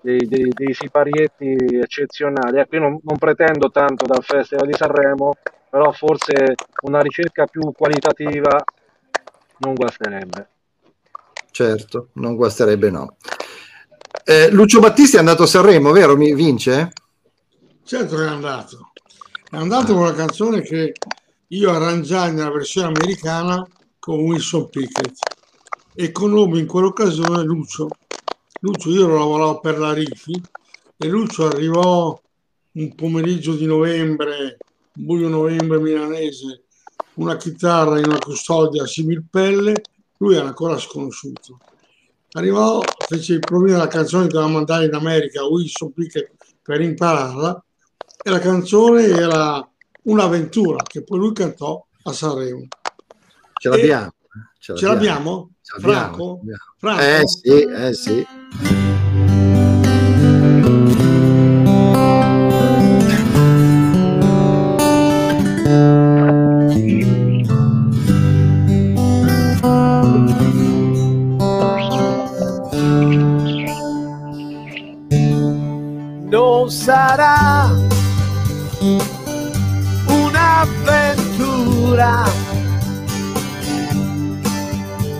[0.00, 2.60] dei, dei, dei siparietti eccezionali.
[2.60, 5.32] Ecco, io non, non, pretendo tanto dal Festival di Sanremo,
[5.68, 8.62] però forse una ricerca più qualitativa
[9.60, 10.48] non guasterebbe.
[11.50, 13.16] Certo, non guasterebbe no.
[14.24, 16.16] Eh, Lucio Battisti è andato a Sanremo, vero?
[16.16, 16.92] Mi vince?
[17.84, 18.92] Certo che è andato.
[19.50, 20.92] È andato con una canzone che
[21.48, 23.66] io arrangiai nella versione americana
[23.98, 25.16] con Wilson Pickett
[25.94, 27.88] e conobbi in quell'occasione Lucio.
[28.60, 30.40] Lucio, io lavoravo per la Rifi
[30.96, 32.20] e Lucio arrivò
[32.72, 34.58] un pomeriggio di novembre,
[34.92, 36.66] buio novembre milanese,
[37.14, 39.82] una chitarra in una custodia similpelle,
[40.18, 41.58] lui era ancora sconosciuto.
[42.32, 46.32] Arrivò, fece il problema della canzone che doveva mandare in America a Wilson Pickett
[46.62, 47.64] per impararla
[48.22, 49.66] e la canzone era
[50.02, 52.68] un'avventura che poi lui cantò a Sanremo.
[53.60, 54.12] Ce l'abbiamo.
[54.58, 55.50] Ce, ce l'abbiamo?
[55.62, 56.38] Ce l'abbiamo?
[56.38, 56.40] Franco?
[56.78, 57.02] Franco?
[57.02, 58.89] Eh sì, eh sì.
[76.90, 77.70] Sarà
[80.06, 82.24] un'avventura.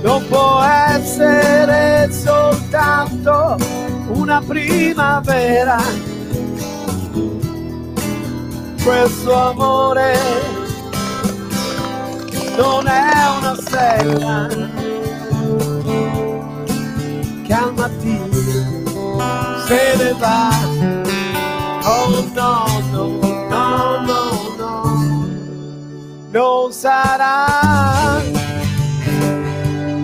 [0.03, 3.57] Non può essere soltanto
[4.09, 5.81] una primavera.
[8.83, 10.19] Questo amore
[12.57, 14.49] non è una sera
[17.47, 18.35] che al mattino
[19.67, 21.00] se ne va.
[21.83, 25.29] Oh no, no no, no, no,
[26.31, 28.21] non sarà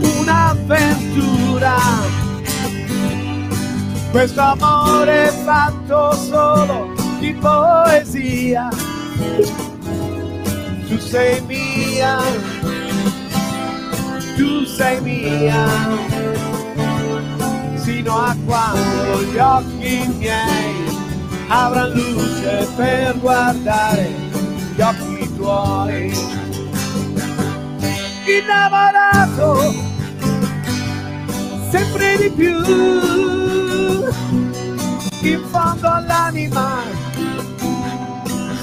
[0.00, 1.76] un'avventura.
[4.10, 8.68] Questo amore fatto solo di poesia.
[10.88, 12.18] Tu sei mia,
[14.36, 15.66] tu sei mia,
[17.74, 21.05] sino a quando gli occhi miei
[21.48, 24.10] avrà luce per guardare
[24.74, 26.12] gli occhi tuoi.
[28.26, 29.74] Innamorato
[31.70, 32.58] sempre di più,
[35.20, 36.82] in fondo all'anima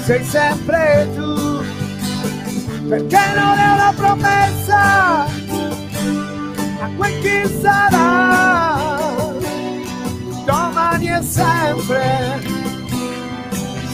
[0.04, 1.64] sei sempre tu,
[2.88, 9.32] perché non è una promessa a quel che sarà.
[10.44, 12.53] Domani e sempre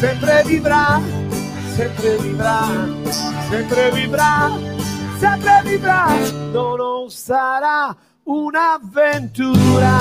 [0.01, 0.99] sempre vivrà,
[1.77, 2.67] sempre vivrà,
[3.51, 4.51] sempre vivrà,
[5.19, 6.07] sempre vivrà,
[6.53, 9.99] no, non sarà un'avventura,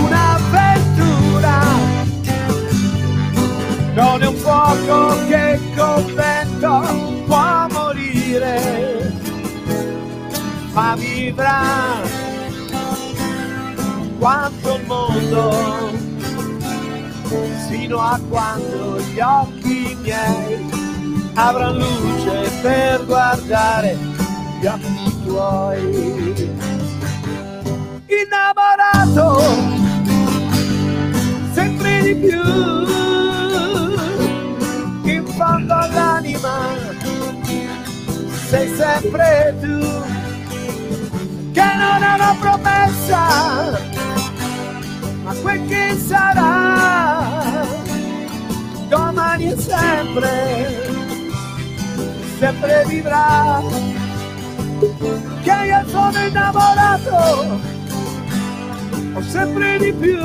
[0.00, 1.60] un'avventura,
[3.92, 9.12] non è un fuoco che col vento può morire,
[10.72, 12.24] ma vivrà.
[14.18, 16.05] Quanto il mondo
[17.68, 20.68] fino a quando gli occhi miei
[21.34, 23.96] avranno luce per guardare
[24.60, 26.54] gli occhi tuoi.
[28.06, 29.40] Innamorato
[31.52, 32.42] sempre di più,
[35.10, 36.94] in fondo all'anima
[38.48, 39.78] sei sempre tu,
[41.52, 43.94] che non è una promessa
[45.26, 47.66] ma quel che sarà
[48.88, 50.88] domani e sempre,
[52.38, 53.60] sempre vivrà.
[55.42, 57.58] Che io sono innamorato,
[59.14, 60.20] ho sempre di più,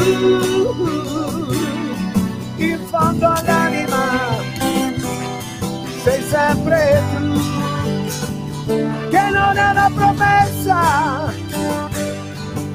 [2.57, 4.03] in fondo all'anima,
[6.03, 7.39] sei sempre tu,
[9.09, 11.33] che non è una promessa,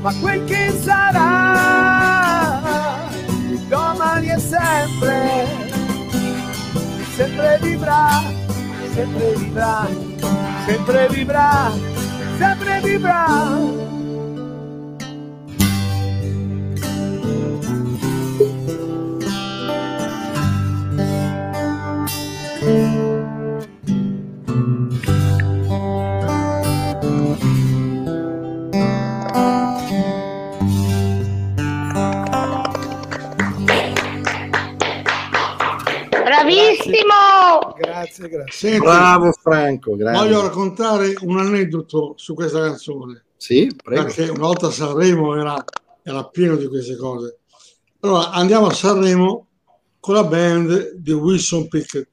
[0.00, 2.15] ma quel che sarà,
[3.68, 5.46] domani e sempre,
[7.16, 8.22] sempre vivrà,
[8.94, 9.86] sempre vivrà,
[10.66, 11.70] sempre vivrà,
[12.38, 13.95] sempre vivrà.
[38.16, 38.68] Grazie, grazie.
[38.70, 40.22] Senti, Bravo Franco, grazie.
[40.22, 43.24] voglio raccontare un aneddoto su questa canzone.
[43.36, 44.04] Sì, prego.
[44.04, 45.62] perché una volta a Sanremo era,
[46.02, 47.40] era pieno di queste cose.
[48.00, 49.46] Allora andiamo a Sanremo
[50.00, 52.08] con la band di Wilson Pickett.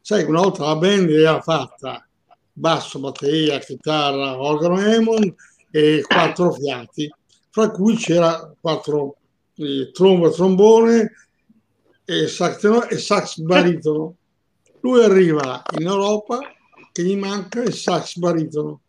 [0.00, 2.04] Sai, una volta la band era fatta
[2.52, 5.32] basso, batteria, chitarra, organo Hammond
[5.70, 7.08] e quattro fiati,
[7.50, 9.16] fra cui c'era quattro
[9.54, 11.12] eh, tromba, trombone
[12.04, 14.16] e sax, e sax baritono.
[14.80, 16.40] Lui arriva in Europa
[16.92, 18.80] che gli manca il sax baritono.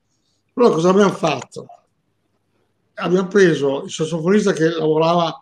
[0.53, 1.65] Allora cosa abbiamo fatto?
[2.95, 5.41] Abbiamo preso il sassofonista che lavorava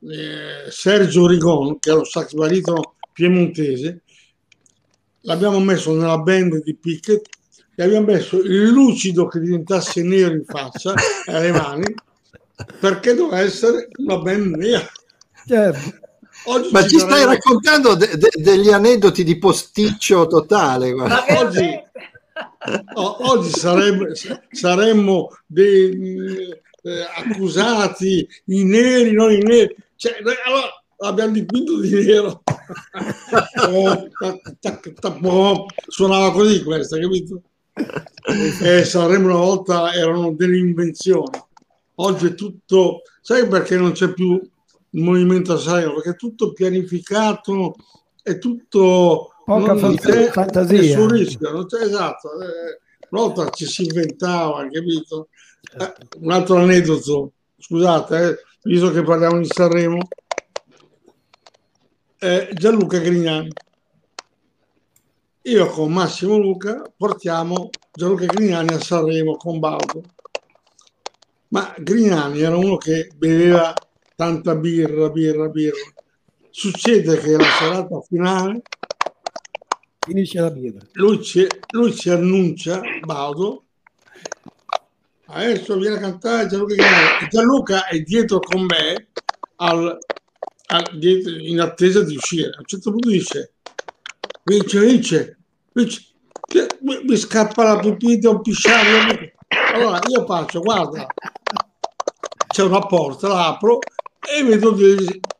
[0.00, 4.02] eh, Sergio Rigon, che era un sax baritono piemontese,
[5.22, 7.28] l'abbiamo messo nella band di Pickett
[7.74, 10.94] e abbiamo messo il lucido che diventasse nero in faccia
[11.26, 11.94] e alle mani
[12.80, 14.86] perché doveva essere una band nera.
[15.46, 16.07] Certo.
[16.50, 20.92] Oggi Ma ci stai sarebbe- raccontando de- de- degli aneddoti di posticcio totale.
[20.92, 21.82] oggi-
[22.94, 24.12] oggi sarebbe-
[24.50, 26.50] saremmo dei
[26.82, 29.74] eh, accusati, i neri, non i neri.
[29.96, 30.68] Cioè, allora
[31.10, 32.42] abbiamo dipinto di nero.
[33.68, 35.66] Oh, tac, tac, tac, boh.
[35.86, 37.42] Suonava così questa, capito?
[38.62, 41.38] E Sanremo una volta erano delle invenzioni.
[41.96, 43.02] Oggi è tutto...
[43.20, 44.40] Sai perché non c'è più
[44.98, 45.94] il movimento a Sanremo?
[45.94, 47.74] Perché è tutto pianificato,
[48.22, 49.32] è tutto...
[49.44, 50.78] Poca fant- fantasia.
[50.78, 52.28] nessun rischio, c'è esatto.
[52.42, 55.28] eh, volta ci si inventava, capito?
[55.78, 60.06] Eh, un altro aneddoto, scusate, eh, visto che parliamo di Sanremo,
[62.18, 63.50] eh, Gianluca Grignani.
[65.42, 70.02] Io con Massimo Luca portiamo Gianluca Grignani a Sanremo con Baudo.
[71.48, 73.72] Ma Grignani era uno che beveva
[74.18, 75.78] tanta birra, birra, birra.
[76.50, 78.62] Succede che la serata finale
[80.00, 80.80] Finisce la birra.
[80.94, 83.66] lui ci, lui ci annuncia, Baudo,
[85.26, 87.24] adesso viene a cantare Gianluca Grignani.
[87.24, 89.08] E Gianluca è dietro con me
[89.56, 89.96] al-
[90.66, 92.48] al- dietro- in attesa di uscire.
[92.48, 93.52] A un certo punto dice,
[94.42, 95.38] Vince, Vince,
[95.72, 96.06] Vince,
[96.80, 99.30] mi, scappa la pipita, un pisciario.
[99.74, 101.06] Allora io faccio, guarda,
[102.48, 103.78] c'è una porta, la apro
[104.36, 104.76] e vedo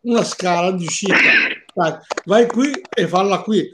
[0.02, 1.14] una scala di uscita.
[2.24, 3.70] Vai qui e falla qui.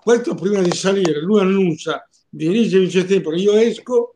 [0.00, 4.14] Questo prima di salire, lui annuncia, dirige Vince Tempore, io esco,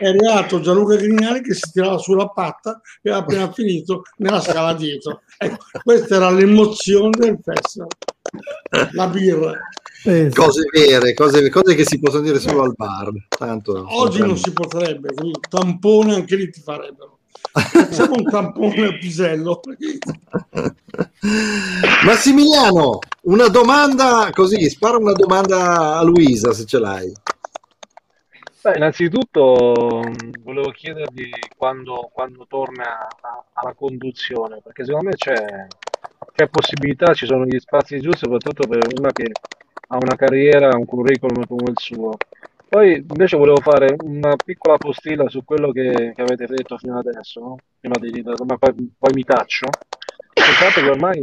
[0.00, 4.74] è arrivato Gianluca Grignani che si tirava sulla patta e ha appena finito nella scala
[4.74, 5.22] dietro.
[5.36, 7.88] Ecco, questa era l'emozione del festival.
[8.92, 9.58] La birra.
[10.02, 10.42] Pensa.
[10.42, 13.10] Cose vere, cose, cose che si possono dire solo al bar.
[13.28, 17.11] Tanto, Oggi non si potrebbe, quindi tampone anche lì ti farebbero.
[17.90, 19.60] Siamo un tampone al pisello.
[22.04, 27.12] Massimiliano, una domanda così, spara una domanda a Luisa se ce l'hai.
[28.62, 30.02] Beh, innanzitutto
[30.40, 35.66] volevo chiedervi quando, quando torna a- alla conduzione, perché secondo me c'è,
[36.32, 39.32] c'è possibilità, ci sono gli spazi giusti, soprattutto per una che
[39.88, 42.16] ha una carriera, un curriculum come il suo.
[42.72, 47.38] Poi invece volevo fare una piccola postilla su quello che, che avete detto fino adesso,
[47.40, 47.56] no?
[47.78, 49.66] Prima di, ma poi, poi mi taccio.
[50.32, 51.22] Il fatto che ormai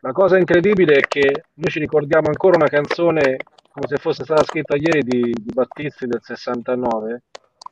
[0.00, 3.38] la cosa incredibile è che noi ci ricordiamo ancora una canzone
[3.70, 7.22] come se fosse stata scritta ieri di, di Battisti del 69,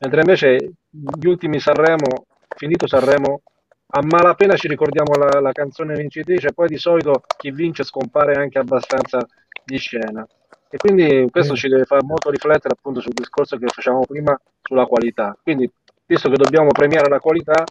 [0.01, 2.25] mentre invece gli ultimi Sanremo,
[2.57, 3.43] finito Sanremo,
[3.87, 8.59] a malapena ci ricordiamo la, la canzone vincitrice, poi di solito chi vince scompare anche
[8.59, 9.19] abbastanza
[9.63, 10.27] di scena.
[10.75, 14.87] E quindi questo ci deve fare molto riflettere appunto sul discorso che facevamo prima sulla
[14.87, 15.39] qualità.
[15.41, 15.71] Quindi,
[16.05, 17.63] visto che dobbiamo premiare la qualità,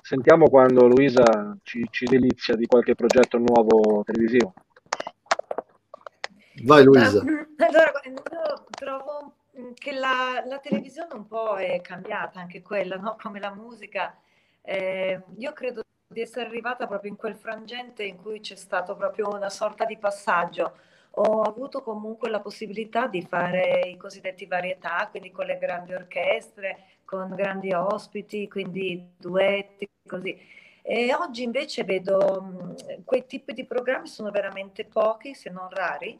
[0.00, 4.54] sentiamo quando Luisa ci, ci delizia di qualche progetto nuovo televisivo.
[6.64, 7.20] Vai Luisa.
[7.20, 9.34] Allora, io trovo
[9.74, 13.16] che la, la, televisione un po' è cambiata anche quella, no?
[13.22, 14.16] come la musica.
[14.62, 19.28] Eh, io credo di essere arrivata proprio in quel frangente in cui c'è stato proprio
[19.28, 20.90] una sorta di passaggio.
[21.16, 26.98] Ho avuto comunque la possibilità di fare i cosiddetti varietà, quindi con le grandi orchestre,
[27.04, 30.38] con grandi ospiti, quindi duetti, così.
[30.80, 36.18] E oggi invece vedo quei tipi di programmi sono veramente pochi, se non rari,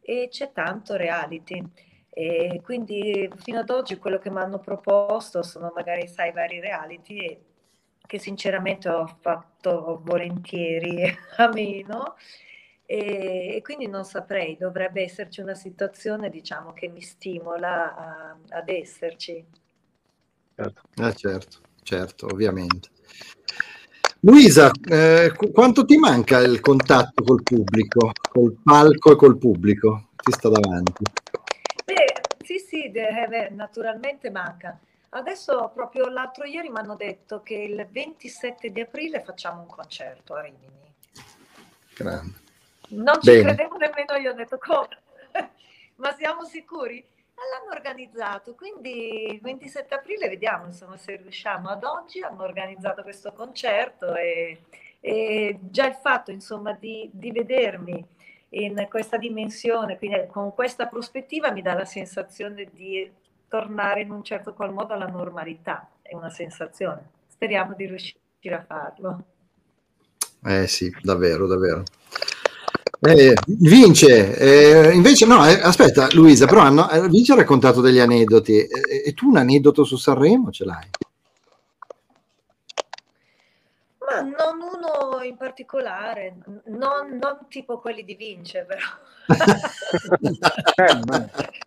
[0.00, 1.62] e c'è tanto reality.
[2.10, 7.46] E quindi fino ad oggi quello che mi hanno proposto sono magari, sai, vari reality
[8.06, 11.04] che sinceramente ho fatto volentieri
[11.36, 12.16] a meno
[12.90, 18.68] e, e, quindi non saprei, dovrebbe esserci una situazione diciamo che mi stimola a, ad
[18.70, 19.44] esserci.
[20.56, 20.82] Certo.
[20.96, 22.88] Eh, certo, certo, ovviamente.
[24.20, 30.08] Luisa, eh, quanto ti manca il contatto col pubblico, col palco e col pubblico?
[30.16, 31.02] Ti sta davanti.
[31.84, 34.80] Beh, sì, sì, beh, naturalmente manca.
[35.10, 40.32] Adesso proprio l'altro ieri mi hanno detto che il 27 di aprile facciamo un concerto
[40.34, 40.94] a Rimini.
[41.94, 42.46] Grande.
[42.88, 43.42] Non ci Bene.
[43.42, 44.88] credevo nemmeno io, ho detto come?
[45.96, 47.04] Ma siamo sicuri?
[47.34, 51.68] L'hanno organizzato, quindi il 27 aprile vediamo insomma, se riusciamo.
[51.68, 54.62] Ad oggi hanno organizzato questo concerto e,
[55.00, 58.04] e già il fatto insomma, di, di, vedermi
[58.50, 63.08] in questa dimensione, quindi con questa prospettiva mi dà la sensazione di
[63.46, 67.10] tornare in un certo qual modo alla normalità, è una sensazione.
[67.28, 69.24] Speriamo di riuscire a farlo.
[70.44, 71.84] Eh sì, davvero, davvero.
[73.00, 78.00] Eh, vince, eh, invece no, eh, aspetta Luisa, però hanno, eh, Vince ha raccontato degli
[78.00, 80.90] aneddoti eh, e tu un aneddoto su Sanremo ce l'hai?
[84.00, 88.80] Ma non uno in particolare, non, non tipo quelli di Vince però.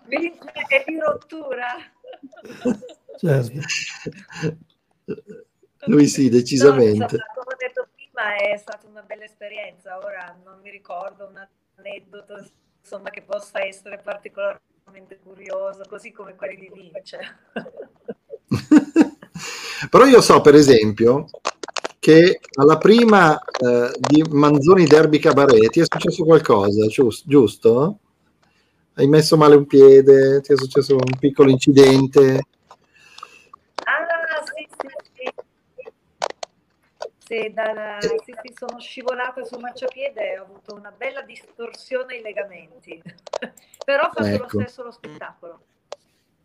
[0.07, 1.77] Vince è di rottura.
[3.17, 3.59] Certo.
[5.85, 6.97] Lui sì, decisamente.
[6.97, 7.87] No, insomma, come ho detto
[8.21, 9.97] ma è stata una bella esperienza.
[9.97, 11.43] Ora non mi ricordo un
[11.77, 12.45] aneddoto
[12.79, 17.19] insomma, che possa essere particolarmente curioso, così come quelli di Vince.
[19.89, 21.25] Però io so, per esempio,
[21.97, 27.97] che alla prima eh, di Manzoni Derby Cabaret ti è successo qualcosa, giusto?
[28.93, 32.43] Hai messo male un piede, ti è successo un piccolo incidente.
[37.31, 43.01] Se, da, se, sono scivolata sul marciapiede ho avuto una bella distorsione ai legamenti,
[43.85, 44.43] però ho fatto ecco.
[44.43, 45.63] lo stesso lo spettacolo.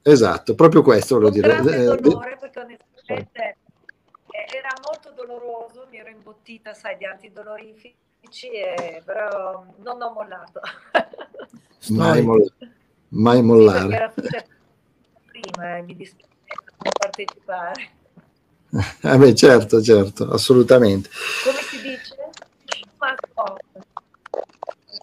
[0.02, 1.56] Esatto, proprio questo volevo dire.
[1.56, 3.56] Eh, dolore perché onestamente
[4.30, 10.60] era molto doloroso, mi ero imbottita, sai, di antidolorifici, e, però non ho mollato.
[11.90, 12.52] mai, moll-
[13.08, 14.12] mai mollare.
[14.14, 14.44] Sì, era
[15.26, 16.30] prima e mi dispiace
[16.78, 18.04] non partecipare.
[19.02, 21.08] Eh beh, certo, certo, assolutamente.
[21.44, 22.14] Come si dice?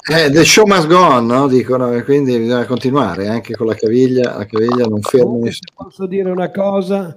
[0.05, 1.47] Eh, the show must go on, no?
[1.47, 5.71] Dicono, e quindi bisogna continuare anche con la caviglia, la caviglia non ferma nessuno.
[5.75, 7.15] Posso dire una cosa?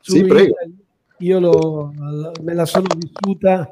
[0.00, 0.54] Sì, prego.
[1.18, 1.92] Io lo,
[2.42, 3.68] me la sono vissuta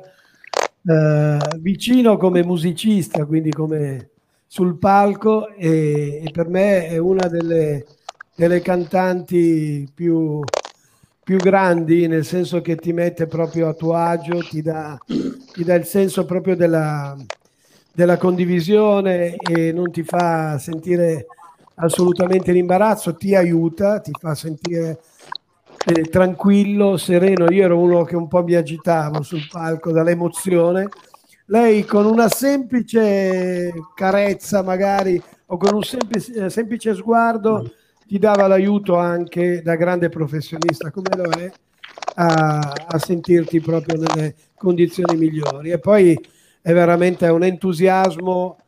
[0.84, 4.10] eh, vicino come musicista, quindi come
[4.48, 7.84] sul palco e, e per me è una delle,
[8.34, 10.42] delle cantanti più
[11.26, 15.74] più grandi, nel senso che ti mette proprio a tuo agio, ti dà, ti dà
[15.74, 17.16] il senso proprio della,
[17.92, 21.26] della condivisione e non ti fa sentire
[21.74, 25.00] assolutamente l'imbarazzo, ti aiuta, ti fa sentire
[25.86, 27.50] eh, tranquillo, sereno.
[27.50, 30.86] Io ero uno che un po' mi agitavo sul palco dall'emozione.
[31.46, 37.68] Lei con una semplice carezza magari o con un semplice, eh, semplice sguardo
[38.06, 41.50] ti dava l'aiuto anche da grande professionista come lo è
[42.14, 45.70] a, a sentirti proprio nelle condizioni migliori.
[45.70, 46.18] E poi
[46.60, 48.58] è veramente un entusiasmo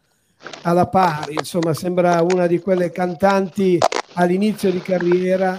[0.62, 3.78] alla pari, insomma sembra una di quelle cantanti
[4.14, 5.58] all'inizio di carriera,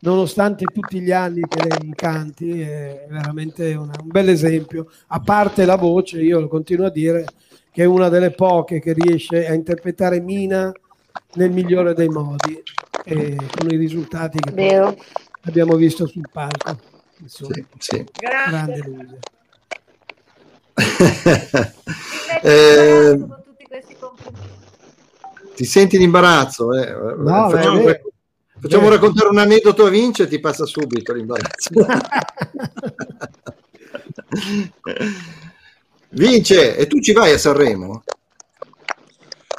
[0.00, 5.64] nonostante tutti gli anni che lei canti, è veramente una, un bel esempio, a parte
[5.64, 7.24] la voce, io lo continuo a dire,
[7.72, 10.72] che è una delle poche che riesce a interpretare Mina
[11.34, 12.62] nel migliore dei modi
[13.04, 14.96] e con i risultati che
[15.42, 16.78] abbiamo visto sul palco.
[17.20, 18.04] Insomma, sì, sì.
[18.12, 19.18] Grande Luisa.
[22.42, 23.18] eh,
[25.54, 26.72] ti senti in imbarazzo?
[26.72, 26.92] Eh?
[27.16, 28.02] No, facciamo, beh,
[28.60, 28.94] facciamo beh.
[28.94, 31.70] raccontare un aneddoto a Vince e ti passa subito l'imbarazzo.
[36.10, 38.04] Vince, e tu ci vai a Sanremo?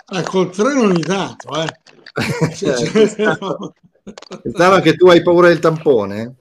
[0.10, 1.68] Eh, col treno ogni tanto, eh.
[4.42, 6.36] Pensava che tu hai paura del tampone?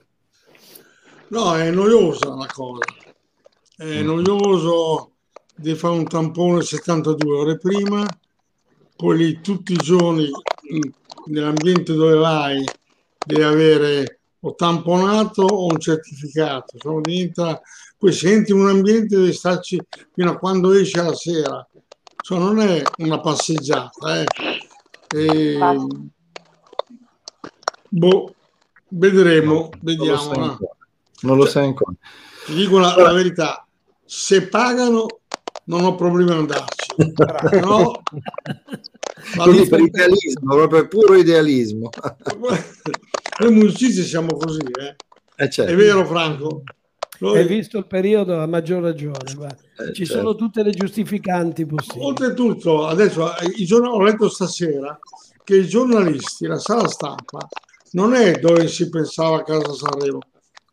[1.29, 2.85] No, è noiosa la cosa.
[3.75, 4.05] È mm.
[4.05, 5.11] noioso
[5.53, 8.05] di fare un tampone 72 ore prima,
[8.95, 10.29] poi lì tutti i giorni
[11.25, 12.63] nell'ambiente dove vai
[13.25, 16.75] devi avere o tamponato o un certificato.
[16.75, 17.61] Insomma, diventa,
[17.97, 19.81] poi se entri in un ambiente devi starci
[20.13, 21.67] fino a quando esci alla sera.
[22.27, 24.21] Cioè, non è una passeggiata.
[24.21, 24.25] Eh.
[25.15, 25.57] E,
[27.87, 28.35] boh,
[28.89, 30.33] vedremo, vediamo.
[30.33, 30.67] Non lo, sai
[31.21, 31.95] non lo cioè, sai ancora.
[32.47, 33.65] Ti dico la, la verità,
[34.03, 35.05] se pagano
[35.67, 36.95] non ho problemi ad andarci.
[37.63, 38.03] no,
[39.37, 41.89] Quindi per idealismo, proprio puro idealismo.
[43.39, 44.95] Noi musicisti siamo così, eh?
[45.37, 45.71] Eh certo.
[45.71, 46.63] È vero Franco?
[47.19, 47.37] Noi...
[47.39, 49.17] Hai visto il periodo a maggior ragione,
[49.77, 50.21] eh, ci certo.
[50.21, 52.05] sono tutte le giustificanti possibili.
[52.05, 53.33] Oltretutto, adesso
[53.65, 54.99] giorn- ho letto stasera
[55.43, 57.47] che i giornalisti, la sala stampa,
[57.91, 60.19] non è dove si pensava a casa Sanremo,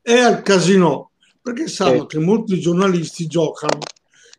[0.02, 3.78] è al casino, perché sanno che molti giornalisti giocano.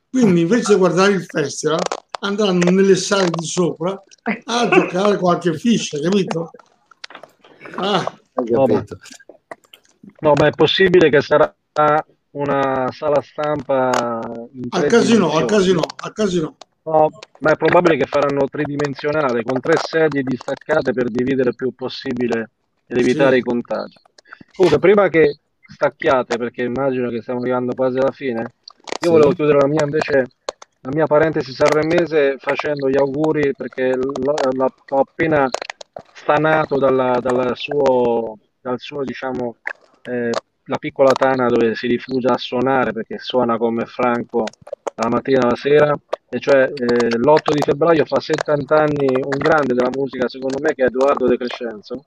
[0.09, 1.79] Quindi invece di guardare il festival,
[2.19, 4.01] andranno nelle sale di sopra
[4.45, 6.51] a giocare qualche ficha, capito?
[7.77, 8.83] Ah, no, ma,
[10.19, 11.53] no, ma è possibile che sarà
[12.31, 16.55] una sala stampa al casino, al casino, al casino.
[16.83, 17.09] No,
[17.39, 22.49] ma è probabile che faranno tridimensionale con tre sedie distaccate per dividere il più possibile
[22.85, 23.37] ed evitare sì.
[23.39, 23.97] i contagi.
[24.55, 28.51] Comunque, prima che stacchiate, perché immagino che stiamo arrivando quasi alla fine, io
[28.99, 29.09] sì.
[29.09, 30.27] volevo chiudere la mia invece
[30.85, 35.49] la mia parentesi sanremese facendo gli auguri perché l'ho appena
[36.13, 39.55] stanato dalla, dalla suo, dal suo diciamo
[40.03, 40.29] eh,
[40.65, 44.43] la piccola tana dove si rifugia a suonare perché suona come Franco
[44.95, 45.99] la mattina e la sera.
[46.27, 50.73] E cioè eh, l'8 di febbraio fa 70 anni un grande della musica secondo me
[50.73, 52.03] che è Edoardo De Crescenzo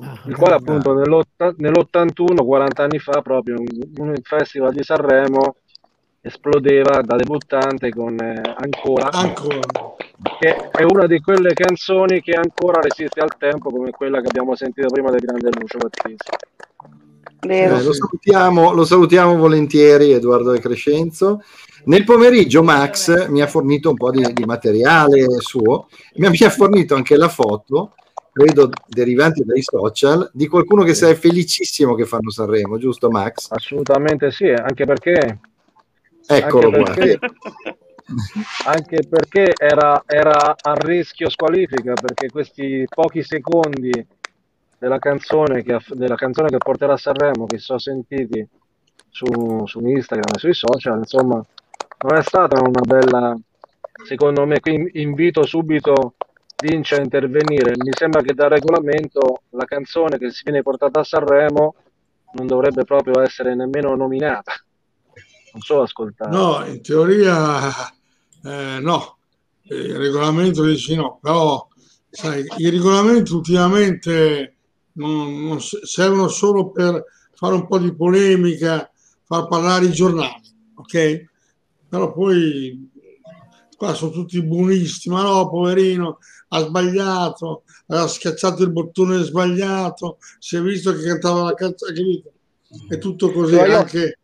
[0.00, 5.56] ah, il quale appunto nell'81 40 anni fa proprio in un festival di Sanremo
[6.22, 9.60] esplodeva da debuttante con eh, Ancora, Ancora,
[10.38, 14.54] che è una di quelle canzoni che ancora resiste al tempo come quella che abbiamo
[14.54, 16.30] sentito prima del grande Lucio Battisti.
[17.40, 21.42] Eh, lo, salutiamo, lo, salutiamo, volentieri Edoardo De Crescenzo.
[21.84, 26.38] Nel pomeriggio Max mi ha fornito un po' di, di materiale suo, mi ha, mi
[26.38, 27.94] ha fornito anche la foto
[28.32, 33.48] credo derivante dai social, di qualcuno che sei felicissimo che fanno Sanremo, giusto Max?
[33.50, 35.40] Assolutamente sì, anche perché
[36.26, 37.18] Eccolo anche perché,
[38.66, 43.90] anche perché era, era, a rischio squalifica, perché questi pochi secondi
[44.80, 48.48] della canzone che, della canzone che porterà a Sanremo, che si sono sentiti
[49.10, 49.26] su,
[49.66, 51.34] su Instagram e sui social, insomma,
[52.02, 53.36] non è stata una bella,
[54.06, 56.14] secondo me, qui invito subito
[56.62, 57.72] Vince a intervenire.
[57.76, 61.74] Mi sembra che dal regolamento la canzone che si viene portata a Sanremo
[62.32, 64.52] non dovrebbe proprio essere nemmeno nominata
[65.52, 66.30] non so ascoltare.
[66.30, 67.70] No, in teoria
[68.44, 69.18] eh, no,
[69.62, 71.66] il regolamento dice no, però
[72.08, 74.56] sai, i regolamenti ultimamente
[75.00, 78.90] non, non servono solo per fare un po' di polemica,
[79.24, 80.42] far parlare i giornali,
[80.74, 81.24] ok?
[81.88, 82.88] Però poi
[83.76, 90.56] qua sono tutti buonisti, ma no, poverino, ha sbagliato, ha schiacciato il bottone sbagliato, si
[90.56, 92.22] è visto che cantava la canzone,
[92.88, 94.18] è tutto così, anche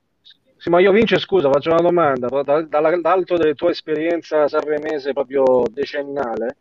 [0.59, 2.27] sì, ma io Vince, scusa, faccio una domanda,
[2.69, 6.57] dall'alto delle tue esperienze sanremese proprio decennale,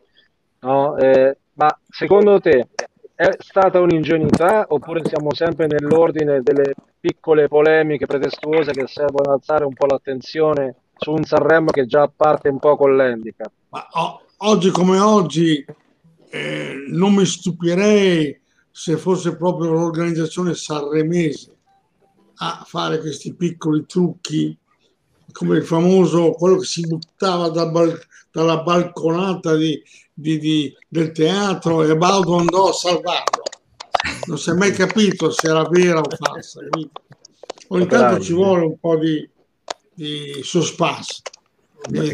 [0.60, 0.96] no?
[0.98, 2.68] eh, ma secondo te
[3.16, 9.64] è stata un'ingenuità oppure siamo sempre nell'ordine delle piccole polemiche pretestuose che servono ad alzare
[9.64, 13.52] un po' l'attenzione su un Sanremo che già parte un po' con l'handicap?
[13.70, 15.66] Ma oh, oggi come oggi
[16.30, 18.38] eh, non mi stupirei
[18.70, 21.56] se fosse proprio l'organizzazione sanremese
[22.36, 24.58] a fare questi piccoli trucchi
[25.32, 27.98] come il famoso quello che si buttava da bal-
[28.32, 29.82] dalla balconata di,
[30.18, 33.44] di, di, del teatro e Baldo andò a salvarlo
[34.28, 37.02] non si è mai capito se era vera o falsa capito?
[37.68, 39.30] ogni tanto ci vuole un po' di,
[39.94, 41.22] di suspense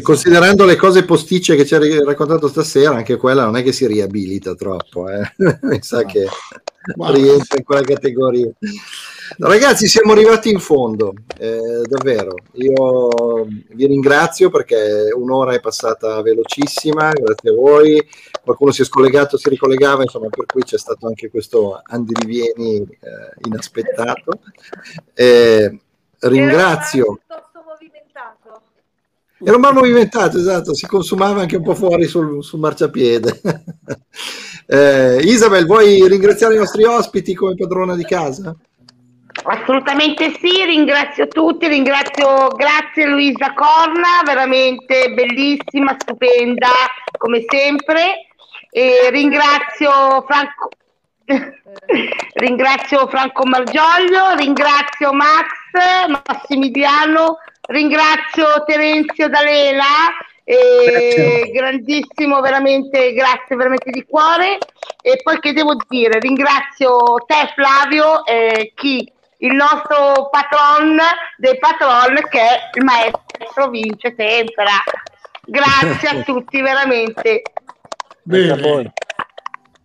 [0.02, 3.86] Considerando le cose posticce che ci hai raccontato stasera, anche quella non è che si
[3.86, 5.32] riabilita troppo, eh?
[5.62, 6.26] mi sa che
[6.96, 8.50] rientra in quella categoria.
[9.38, 12.34] Ragazzi, siamo arrivati in fondo, eh, davvero.
[12.54, 18.06] Io vi ringrazio perché un'ora è passata velocissima, grazie a voi.
[18.42, 23.46] Qualcuno si è scollegato, si ricollegava, insomma, per cui c'è stato anche questo andirivieni eh,
[23.46, 24.40] inaspettato.
[25.14, 25.80] Eh,
[26.20, 27.20] ringrazio.
[29.44, 33.40] Era un bar movimentato, esatto, si consumava anche un po' fuori sul, sul marciapiede.
[34.66, 38.54] eh, Isabel, vuoi ringraziare i nostri ospiti come padrona di casa?
[39.44, 46.68] Assolutamente sì, ringrazio tutti, ringrazio, grazie Luisa Corna, veramente bellissima, stupenda
[47.18, 48.26] come sempre.
[48.70, 50.68] E ringrazio Franco,
[52.34, 55.48] ringrazio Franco Margioglio, ringrazio Max,
[56.26, 60.14] Massimiliano, ringrazio Terenzio D'Alela,
[60.44, 64.58] eh, grandissimo, veramente, grazie veramente di cuore.
[65.02, 69.10] E poi che devo dire, ringrazio te Flavio, eh, chi
[69.42, 70.98] il nostro patron
[71.36, 74.82] dei patron che è il maestro Vince Tempera.
[75.44, 77.42] Grazie a tutti veramente.
[78.22, 78.92] Bene.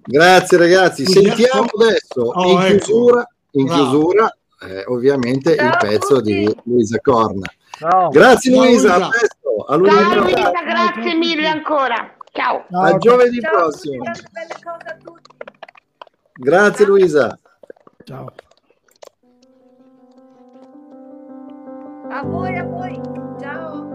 [0.03, 2.85] Grazie ragazzi, sentiamo adesso oh, in ecco.
[2.85, 7.51] chiusura, in chiusura eh, ovviamente Ciao il pezzo di Luisa Corna.
[7.71, 8.09] Ciao.
[8.09, 9.65] Grazie Ciao, Luisa, a presto.
[9.67, 12.15] A Ciao Luisa, grazie mille ancora.
[12.31, 12.65] Ciao.
[12.69, 12.81] Ciao.
[12.81, 14.03] A giovedì Ciao, prossimo.
[16.33, 17.39] Grazie Luisa.
[18.03, 18.31] Ciao.
[22.09, 23.01] A voi, a voi.
[23.39, 23.85] Ciao.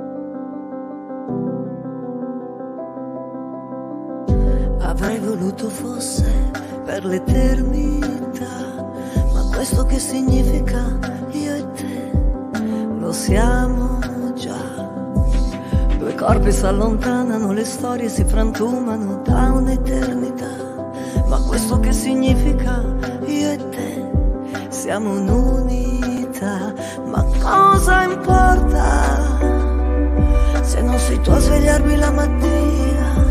[4.80, 6.50] Avrei voluto fosse
[6.84, 8.90] per l'eternità,
[9.32, 10.98] ma questo che significa
[11.30, 12.12] io e te
[12.98, 13.98] lo siamo
[14.34, 14.60] già.
[15.98, 20.50] Due corpi si allontanano, le storie si frantumano da un'eternità,
[21.28, 22.84] ma questo che significa
[23.24, 24.10] io e te
[24.68, 26.74] siamo un'unità
[27.12, 28.86] ma cosa importa
[30.62, 33.26] se non sei tu a svegliarmi la mattina,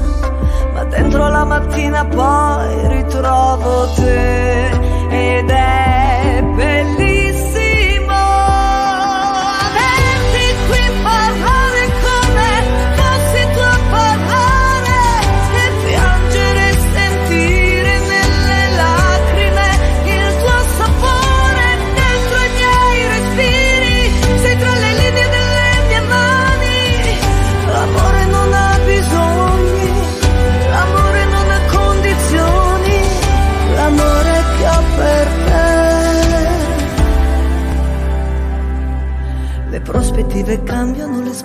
[0.73, 4.69] ma dentro la mattina poi ritrovo te
[5.09, 7.01] ed è bellissimo.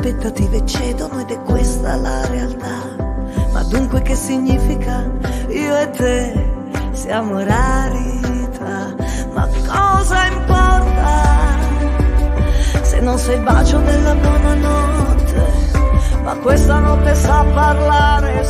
[0.06, 2.94] Aspettative cedono ed è questa la realtà.
[3.52, 5.10] Ma dunque che significa
[5.48, 6.50] io e te
[6.92, 8.94] siamo rarità?
[9.32, 11.58] Ma cosa importa
[12.82, 15.44] se non sei il bacio della buonanotte?
[16.22, 18.44] Ma questa notte sa parlare